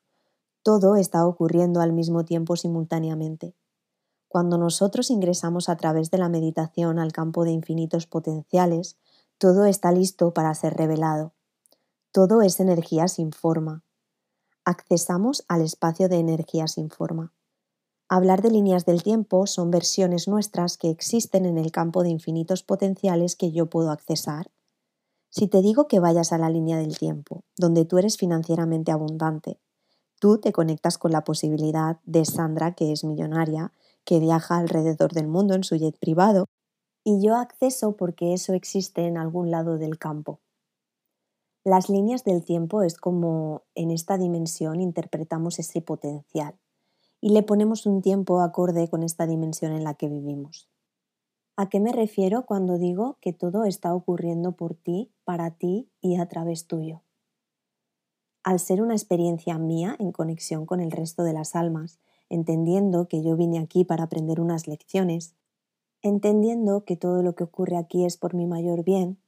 Todo 0.62 0.94
está 0.94 1.26
ocurriendo 1.26 1.80
al 1.80 1.92
mismo 1.92 2.24
tiempo 2.24 2.54
simultáneamente. 2.54 3.56
Cuando 4.28 4.58
nosotros 4.58 5.10
ingresamos 5.10 5.68
a 5.68 5.76
través 5.76 6.12
de 6.12 6.18
la 6.18 6.28
meditación 6.28 7.00
al 7.00 7.10
campo 7.10 7.44
de 7.44 7.50
infinitos 7.50 8.06
potenciales, 8.06 8.96
todo 9.38 9.64
está 9.64 9.90
listo 9.90 10.32
para 10.32 10.54
ser 10.54 10.74
revelado. 10.74 11.32
Todo 12.12 12.42
es 12.42 12.60
energía 12.60 13.08
sin 13.08 13.32
forma. 13.32 13.82
Accesamos 14.64 15.44
al 15.48 15.62
espacio 15.62 16.08
de 16.08 16.18
energía 16.18 16.68
sin 16.68 16.90
forma. 16.90 17.32
Hablar 18.12 18.42
de 18.42 18.50
líneas 18.50 18.86
del 18.86 19.04
tiempo 19.04 19.46
son 19.46 19.70
versiones 19.70 20.26
nuestras 20.26 20.76
que 20.76 20.90
existen 20.90 21.46
en 21.46 21.56
el 21.58 21.70
campo 21.70 22.02
de 22.02 22.08
infinitos 22.08 22.64
potenciales 22.64 23.36
que 23.36 23.52
yo 23.52 23.66
puedo 23.66 23.92
accesar. 23.92 24.50
Si 25.28 25.46
te 25.46 25.62
digo 25.62 25.86
que 25.86 26.00
vayas 26.00 26.32
a 26.32 26.38
la 26.38 26.50
línea 26.50 26.76
del 26.76 26.98
tiempo, 26.98 27.44
donde 27.56 27.84
tú 27.84 27.98
eres 27.98 28.16
financieramente 28.16 28.90
abundante, 28.90 29.60
tú 30.18 30.38
te 30.38 30.50
conectas 30.50 30.98
con 30.98 31.12
la 31.12 31.22
posibilidad 31.22 32.00
de 32.02 32.24
Sandra, 32.24 32.74
que 32.74 32.90
es 32.90 33.04
millonaria, 33.04 33.72
que 34.04 34.18
viaja 34.18 34.56
alrededor 34.56 35.12
del 35.12 35.28
mundo 35.28 35.54
en 35.54 35.62
su 35.62 35.76
jet 35.76 35.96
privado, 35.96 36.46
y 37.04 37.24
yo 37.24 37.36
acceso 37.36 37.94
porque 37.96 38.34
eso 38.34 38.54
existe 38.54 39.06
en 39.06 39.18
algún 39.18 39.52
lado 39.52 39.78
del 39.78 39.98
campo. 39.98 40.40
Las 41.62 41.88
líneas 41.88 42.24
del 42.24 42.42
tiempo 42.44 42.82
es 42.82 42.96
como 42.96 43.62
en 43.76 43.92
esta 43.92 44.18
dimensión 44.18 44.80
interpretamos 44.80 45.60
ese 45.60 45.80
potencial 45.80 46.59
y 47.20 47.30
le 47.30 47.42
ponemos 47.42 47.86
un 47.86 48.02
tiempo 48.02 48.40
acorde 48.40 48.88
con 48.88 49.02
esta 49.02 49.26
dimensión 49.26 49.72
en 49.72 49.84
la 49.84 49.94
que 49.94 50.08
vivimos. 50.08 50.68
¿A 51.56 51.68
qué 51.68 51.80
me 51.80 51.92
refiero 51.92 52.46
cuando 52.46 52.78
digo 52.78 53.18
que 53.20 53.32
todo 53.32 53.64
está 53.64 53.94
ocurriendo 53.94 54.52
por 54.52 54.74
ti, 54.74 55.12
para 55.24 55.50
ti 55.50 55.90
y 56.00 56.16
a 56.16 56.26
través 56.26 56.66
tuyo? 56.66 57.02
Al 58.42 58.58
ser 58.58 58.80
una 58.80 58.94
experiencia 58.94 59.58
mía 59.58 59.96
en 59.98 60.12
conexión 60.12 60.64
con 60.64 60.80
el 60.80 60.90
resto 60.90 61.22
de 61.22 61.34
las 61.34 61.54
almas, 61.54 62.00
entendiendo 62.30 63.08
que 63.08 63.22
yo 63.22 63.36
vine 63.36 63.58
aquí 63.58 63.84
para 63.84 64.04
aprender 64.04 64.40
unas 64.40 64.66
lecciones, 64.66 65.34
entendiendo 66.00 66.84
que 66.84 66.96
todo 66.96 67.22
lo 67.22 67.34
que 67.34 67.44
ocurre 67.44 67.76
aquí 67.76 68.06
es 68.06 68.16
por 68.16 68.34
mi 68.34 68.46
mayor 68.46 68.82
bien, 68.82 69.18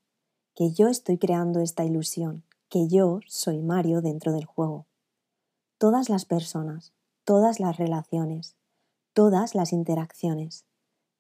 que 0.55 0.71
yo 0.71 0.89
estoy 0.89 1.19
creando 1.19 1.61
esta 1.61 1.85
ilusión, 1.85 2.45
que 2.71 2.89
yo 2.89 3.21
soy 3.27 3.61
Mario 3.61 4.01
dentro 4.01 4.33
del 4.33 4.47
juego. 4.47 4.87
Todas 5.77 6.09
las 6.09 6.25
personas, 6.25 6.95
todas 7.25 7.61
las 7.61 7.77
relaciones, 7.77 8.57
todas 9.13 9.55
las 9.55 9.73
interacciones. 9.73 10.65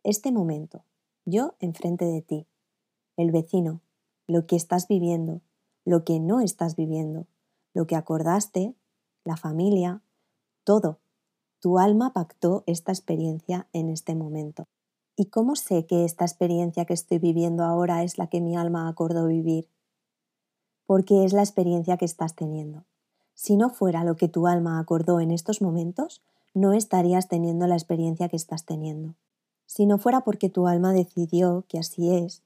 Este 0.02 0.32
momento, 0.32 0.84
yo 1.24 1.54
enfrente 1.60 2.04
de 2.04 2.22
ti, 2.22 2.48
el 3.16 3.30
vecino, 3.30 3.82
lo 4.26 4.46
que 4.46 4.56
estás 4.56 4.88
viviendo, 4.88 5.42
lo 5.84 6.04
que 6.04 6.18
no 6.18 6.40
estás 6.40 6.74
viviendo, 6.76 7.28
lo 7.72 7.86
que 7.86 7.96
acordaste, 7.96 8.74
la 9.24 9.36
familia, 9.36 10.02
todo. 10.64 11.00
Tu 11.60 11.78
alma 11.78 12.12
pactó 12.12 12.64
esta 12.66 12.90
experiencia 12.90 13.68
en 13.72 13.88
este 13.88 14.14
momento. 14.16 14.66
¿Y 15.16 15.26
cómo 15.26 15.54
sé 15.54 15.86
que 15.86 16.04
esta 16.04 16.24
experiencia 16.24 16.84
que 16.84 16.94
estoy 16.94 17.18
viviendo 17.18 17.64
ahora 17.64 18.02
es 18.02 18.18
la 18.18 18.26
que 18.26 18.40
mi 18.40 18.56
alma 18.56 18.88
acordó 18.88 19.28
vivir? 19.28 19.68
Porque 20.86 21.24
es 21.24 21.32
la 21.32 21.42
experiencia 21.42 21.96
que 21.96 22.04
estás 22.04 22.34
teniendo. 22.34 22.84
Si 23.34 23.56
no 23.56 23.70
fuera 23.70 24.04
lo 24.04 24.16
que 24.16 24.28
tu 24.28 24.46
alma 24.46 24.78
acordó 24.78 25.20
en 25.20 25.30
estos 25.30 25.62
momentos, 25.62 26.22
no 26.54 26.72
estarías 26.72 27.28
teniendo 27.28 27.66
la 27.66 27.74
experiencia 27.74 28.28
que 28.28 28.36
estás 28.36 28.64
teniendo. 28.64 29.14
Si 29.66 29.86
no 29.86 29.98
fuera 29.98 30.22
porque 30.22 30.48
tu 30.48 30.66
alma 30.66 30.92
decidió 30.92 31.64
que 31.68 31.78
así 31.78 32.14
es, 32.14 32.42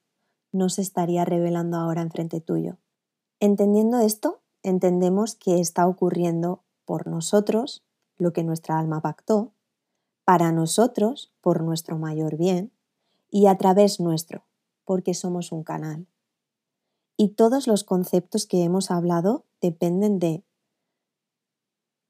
no 0.53 0.68
se 0.68 0.83
estaría 0.83 1.25
revelando 1.25 1.77
ahora 1.77 2.03
enfrente 2.03 2.40
tuyo. 2.40 2.79
Entendiendo 3.40 3.99
esto, 4.01 4.40
entendemos 4.62 5.35
que 5.35 5.61
está 5.61 5.87
ocurriendo 5.87 6.62
por 6.85 7.07
nosotros 7.07 7.85
lo 8.16 8.33
que 8.33 8.44
nuestra 8.44 8.79
alma 8.79 9.03
pactó, 9.03 9.53
para 10.25 10.53
nosotros, 10.53 11.33
por 11.40 11.62
nuestro 11.62 11.99
mayor 11.99 12.37
bien, 12.37 12.72
y 13.31 13.46
a 13.46 13.59
través 13.59 14.01
nuestro, 14.01 14.44
porque 14.85 15.14
somos 15.14 15.53
un 15.53 15.62
canal. 15.62 16.07
Y 17.16 17.31
todos 17.31 17.66
los 17.66 17.85
conceptos 17.85 18.46
que 18.46 18.62
hemos 18.62 18.90
hablado 18.90 19.44
dependen 19.61 20.18
de 20.18 20.42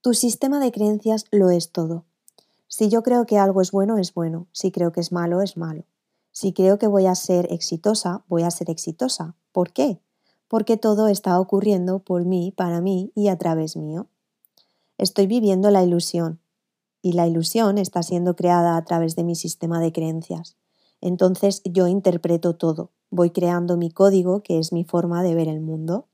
tu 0.07 0.15
sistema 0.15 0.61
de 0.61 0.71
creencias 0.71 1.25
lo 1.33 1.51
es 1.51 1.73
todo. 1.73 2.05
Si 2.69 2.89
yo 2.89 3.03
creo 3.03 3.27
que 3.27 3.39
algo 3.39 3.61
es 3.61 3.73
bueno, 3.73 3.99
es 3.99 4.15
bueno. 4.15 4.47
Si 4.53 4.71
creo 4.71 4.93
que 4.93 5.01
es 5.01 5.11
malo, 5.11 5.43
es 5.43 5.57
malo. 5.57 5.83
Si 6.31 6.53
creo 6.53 6.79
que 6.79 6.87
voy 6.87 7.07
a 7.07 7.17
ser 7.17 7.53
exitosa, 7.53 8.23
voy 8.29 8.45
a 8.45 8.53
ser 8.53 8.71
exitosa. 8.71 9.35
¿Por 9.51 9.73
qué? 9.73 10.01
Porque 10.47 10.77
todo 10.77 11.09
está 11.09 11.41
ocurriendo 11.41 11.99
por 12.05 12.25
mí, 12.25 12.53
para 12.57 12.81
mí 12.81 13.11
y 13.17 13.27
a 13.27 13.37
través 13.37 13.77
mío. 13.77 14.07
Estoy 14.97 15.27
viviendo 15.27 15.73
la 15.73 15.83
ilusión, 15.83 16.39
y 17.03 17.15
la 17.15 17.27
ilusión 17.27 17.77
está 17.77 18.05
siendo 18.05 18.37
creada 18.37 18.77
a 18.77 18.85
través 18.85 19.17
de 19.17 19.25
mi 19.25 19.35
sistema 19.35 19.81
de 19.81 19.91
creencias. 19.91 20.57
Entonces 21.01 21.63
yo 21.65 21.89
interpreto 21.89 22.55
todo, 22.55 22.93
voy 23.11 23.31
creando 23.31 23.77
mi 23.77 23.91
código, 23.91 24.45
que 24.45 24.61
es 24.61 24.73
mi 24.73 24.85
forma 24.85 25.25
de 25.25 25.35
ver 25.35 25.49
el 25.49 25.61
mundo, 25.61 26.07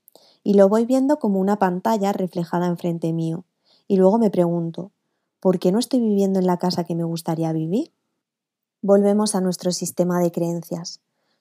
y 0.43 0.55
lo 0.55 0.71
voy 0.71 0.87
viendo 0.87 1.19
como 1.19 1.41
una 1.41 1.59
pantalla 1.59 2.15
reflejada 2.15 2.69
enfrente 2.69 3.13
mío. 3.13 3.45
Y 3.89 3.97
luego 3.97 4.19
me 4.19 4.31
pregunto, 4.31 4.93
¿por 5.41 5.59
qué 5.59 5.73
no 5.73 5.79
estoy 5.79 6.01
viviendo 6.01 6.39
en 6.39 6.47
la 6.47 6.59
casa 6.59 6.85
que 6.85 6.95
me 6.95 7.05
gustaría 7.05 7.53
vivir? 7.53 7.93
Volvemos 8.81 9.35
a 9.35 9.41
nuestro 9.41 9.73
sistema 9.73 10.21
de 10.21 10.33
creencias. 10.33 11.01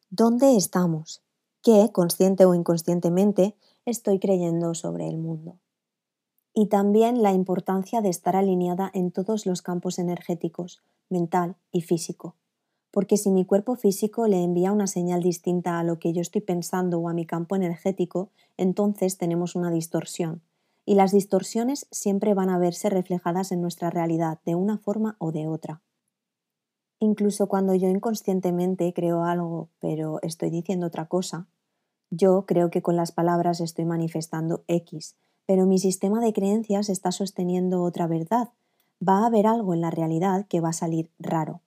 ¿Dónde 0.09 0.55
estamos? 0.55 1.21
¿Qué, 1.63 1.89
consciente 1.91 2.45
o 2.45 2.53
inconscientemente, 2.53 3.55
estoy 3.85 4.19
creyendo 4.19 4.73
sobre 4.73 5.07
el 5.07 5.17
mundo? 5.17 5.57
y 6.53 6.67
también 6.67 7.21
la 7.21 7.31
importancia 7.31 8.01
de 8.01 8.09
estar 8.09 8.35
alineada 8.35 8.91
en 8.93 9.11
todos 9.11 9.45
los 9.45 9.61
campos 9.61 9.99
energéticos, 9.99 10.81
mental 11.09 11.55
y 11.71 11.81
físico. 11.81 12.35
Porque 12.91 13.15
si 13.15 13.31
mi 13.31 13.45
cuerpo 13.45 13.75
físico 13.75 14.27
le 14.27 14.43
envía 14.43 14.73
una 14.73 14.87
señal 14.87 15.23
distinta 15.23 15.79
a 15.79 15.83
lo 15.83 15.97
que 15.97 16.11
yo 16.11 16.21
estoy 16.21 16.41
pensando 16.41 16.99
o 16.99 17.07
a 17.07 17.13
mi 17.13 17.25
campo 17.25 17.55
energético, 17.55 18.29
entonces 18.57 19.17
tenemos 19.17 19.55
una 19.55 19.71
distorsión. 19.71 20.41
Y 20.85 20.95
las 20.95 21.11
distorsiones 21.11 21.87
siempre 21.91 22.33
van 22.33 22.49
a 22.49 22.57
verse 22.57 22.89
reflejadas 22.89 23.51
en 23.51 23.61
nuestra 23.61 23.89
realidad 23.89 24.39
de 24.45 24.55
una 24.55 24.77
forma 24.77 25.15
o 25.19 25.31
de 25.31 25.47
otra. 25.47 25.81
Incluso 26.99 27.47
cuando 27.47 27.73
yo 27.73 27.89
inconscientemente 27.89 28.93
creo 28.93 29.23
algo, 29.23 29.69
pero 29.79 30.19
estoy 30.21 30.51
diciendo 30.51 30.87
otra 30.87 31.07
cosa, 31.07 31.47
yo 32.11 32.45
creo 32.45 32.69
que 32.69 32.81
con 32.81 32.95
las 32.95 33.11
palabras 33.11 33.61
estoy 33.61 33.85
manifestando 33.85 34.63
X, 34.67 35.15
pero 35.47 35.65
mi 35.65 35.79
sistema 35.79 36.21
de 36.21 36.33
creencias 36.33 36.89
está 36.89 37.11
sosteniendo 37.11 37.81
otra 37.83 38.05
verdad. 38.05 38.49
Va 39.01 39.23
a 39.23 39.27
haber 39.27 39.47
algo 39.47 39.73
en 39.73 39.81
la 39.81 39.89
realidad 39.89 40.45
que 40.47 40.61
va 40.61 40.69
a 40.69 40.73
salir 40.73 41.09
raro. 41.17 41.61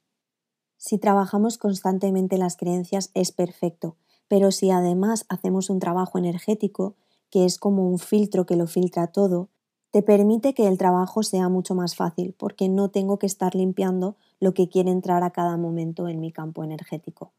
Si 0.77 0.99
trabajamos 0.99 1.59
constantemente 1.59 2.39
las 2.39 2.57
creencias 2.57 3.11
es 3.15 3.33
perfecto, 3.33 3.97
pero 4.29 4.53
si 4.53 4.71
además 4.71 5.27
hacemos 5.29 5.71
un 5.71 5.81
trabajo 5.81 6.19
energético, 6.19 6.95
que 7.35 7.45
es 7.45 7.59
como 7.59 7.89
un 7.89 7.99
filtro 7.99 8.47
que 8.47 8.55
lo 8.55 8.69
filtra 8.69 9.09
todo, 9.09 9.49
te 9.91 10.03
permite 10.03 10.55
que 10.55 10.69
el 10.69 10.79
trabajo 10.79 11.25
sea 11.25 11.49
mucho 11.49 11.75
más 11.75 11.97
fácil 11.97 12.33
porque 12.39 12.69
no 12.69 12.91
tengo 12.91 13.19
que 13.19 13.27
estar 13.27 13.57
limpiando 13.57 14.15
lo 14.39 14.55
que 14.55 14.69
quiere 14.69 14.93
entrar 14.93 15.25
a 15.25 15.33
cada 15.33 15.57
momento 15.57 16.07
en 16.07 16.21
mi 16.21 16.31
campo 16.31 16.63
energético. 16.63 17.33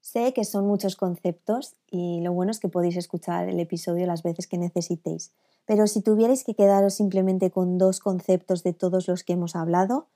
Sé 0.00 0.32
que 0.32 0.44
son 0.44 0.66
muchos 0.66 0.96
conceptos 0.96 1.76
y 1.92 2.22
lo 2.22 2.32
bueno 2.32 2.50
es 2.50 2.58
que 2.58 2.68
podéis 2.68 2.96
escuchar 2.96 3.48
el 3.48 3.60
episodio 3.60 4.04
las 4.04 4.24
veces 4.24 4.48
que 4.48 4.58
necesitéis, 4.58 5.30
pero 5.64 5.86
si 5.86 6.02
tuvierais 6.02 6.42
que 6.42 6.56
quedaros 6.56 6.94
simplemente 6.94 7.52
con 7.52 7.78
dos 7.78 8.00
conceptos 8.00 8.64
de 8.64 8.72
todos 8.72 9.06
los 9.06 9.22
que 9.22 9.34
hemos 9.34 9.54
hablado, 9.54 10.08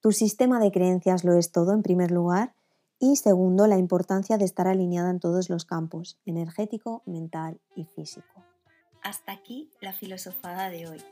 tu 0.00 0.10
sistema 0.10 0.58
de 0.58 0.72
creencias 0.72 1.22
lo 1.22 1.34
es 1.34 1.52
todo 1.52 1.72
en 1.72 1.84
primer 1.84 2.10
lugar 2.10 2.52
y 3.00 3.16
segundo, 3.16 3.66
la 3.66 3.78
importancia 3.78 4.38
de 4.38 4.44
estar 4.44 4.66
alineada 4.66 5.10
en 5.10 5.20
todos 5.20 5.48
los 5.48 5.64
campos, 5.64 6.18
energético, 6.26 7.02
mental 7.06 7.60
y 7.76 7.84
físico. 7.84 8.44
Hasta 9.02 9.32
aquí 9.32 9.70
la 9.80 9.92
filosofada 9.92 10.70
de 10.70 10.88
hoy. 10.88 11.02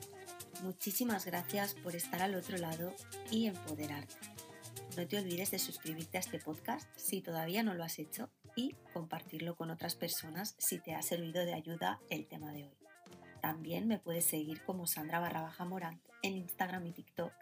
Muchísimas 0.63 1.27
gracias 1.27 1.75
por 1.75 1.95
estar 1.95 2.23
al 2.23 2.35
otro 2.35 2.57
lado 2.59 2.93
y 3.31 3.47
empoderarte. 3.47 4.15
No 4.97 5.07
te 5.07 5.19
olvides 5.19 5.51
de 5.51 5.59
suscribirte 5.59 6.17
a 6.17 6.21
este 6.21 6.39
podcast 6.41 6.89
si 6.97 7.21
todavía 7.21 7.63
no 7.63 7.75
lo 7.75 7.85
has 7.85 7.99
hecho 7.99 8.31
y 8.57 8.75
compartirlo 8.93 9.55
con 9.55 9.71
otras 9.71 9.95
personas 9.95 10.55
si 10.59 10.79
te 10.79 10.95
ha 10.95 11.03
servido 11.03 11.45
de 11.45 11.55
ayuda 11.55 12.01
el 12.11 12.27
tema 12.27 12.53
de 12.53 12.65
hoy. 12.65 12.77
También 13.43 13.87
me 13.87 13.99
puedes 13.99 14.25
seguir 14.25 14.63
como 14.65 14.87
Sandra 14.87 15.21
barra 15.21 15.43
baja 15.43 15.65
Morán 15.65 16.01
en 16.23 16.37
Instagram 16.37 16.87
y 16.87 16.93
TikTok 16.93 17.33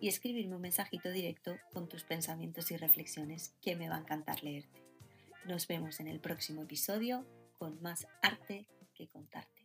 y 0.00 0.08
escribirme 0.08 0.56
un 0.56 0.62
mensajito 0.62 1.10
directo 1.10 1.56
con 1.72 1.88
tus 1.88 2.04
pensamientos 2.04 2.70
y 2.70 2.76
reflexiones 2.76 3.54
que 3.62 3.76
me 3.76 3.88
va 3.88 3.96
a 3.96 4.00
encantar 4.00 4.42
leerte. 4.42 4.82
Nos 5.46 5.66
vemos 5.66 6.00
en 6.00 6.08
el 6.08 6.20
próximo 6.20 6.62
episodio 6.62 7.24
con 7.58 7.80
más 7.82 8.06
arte 8.22 8.66
que 8.94 9.08
contarte. 9.08 9.55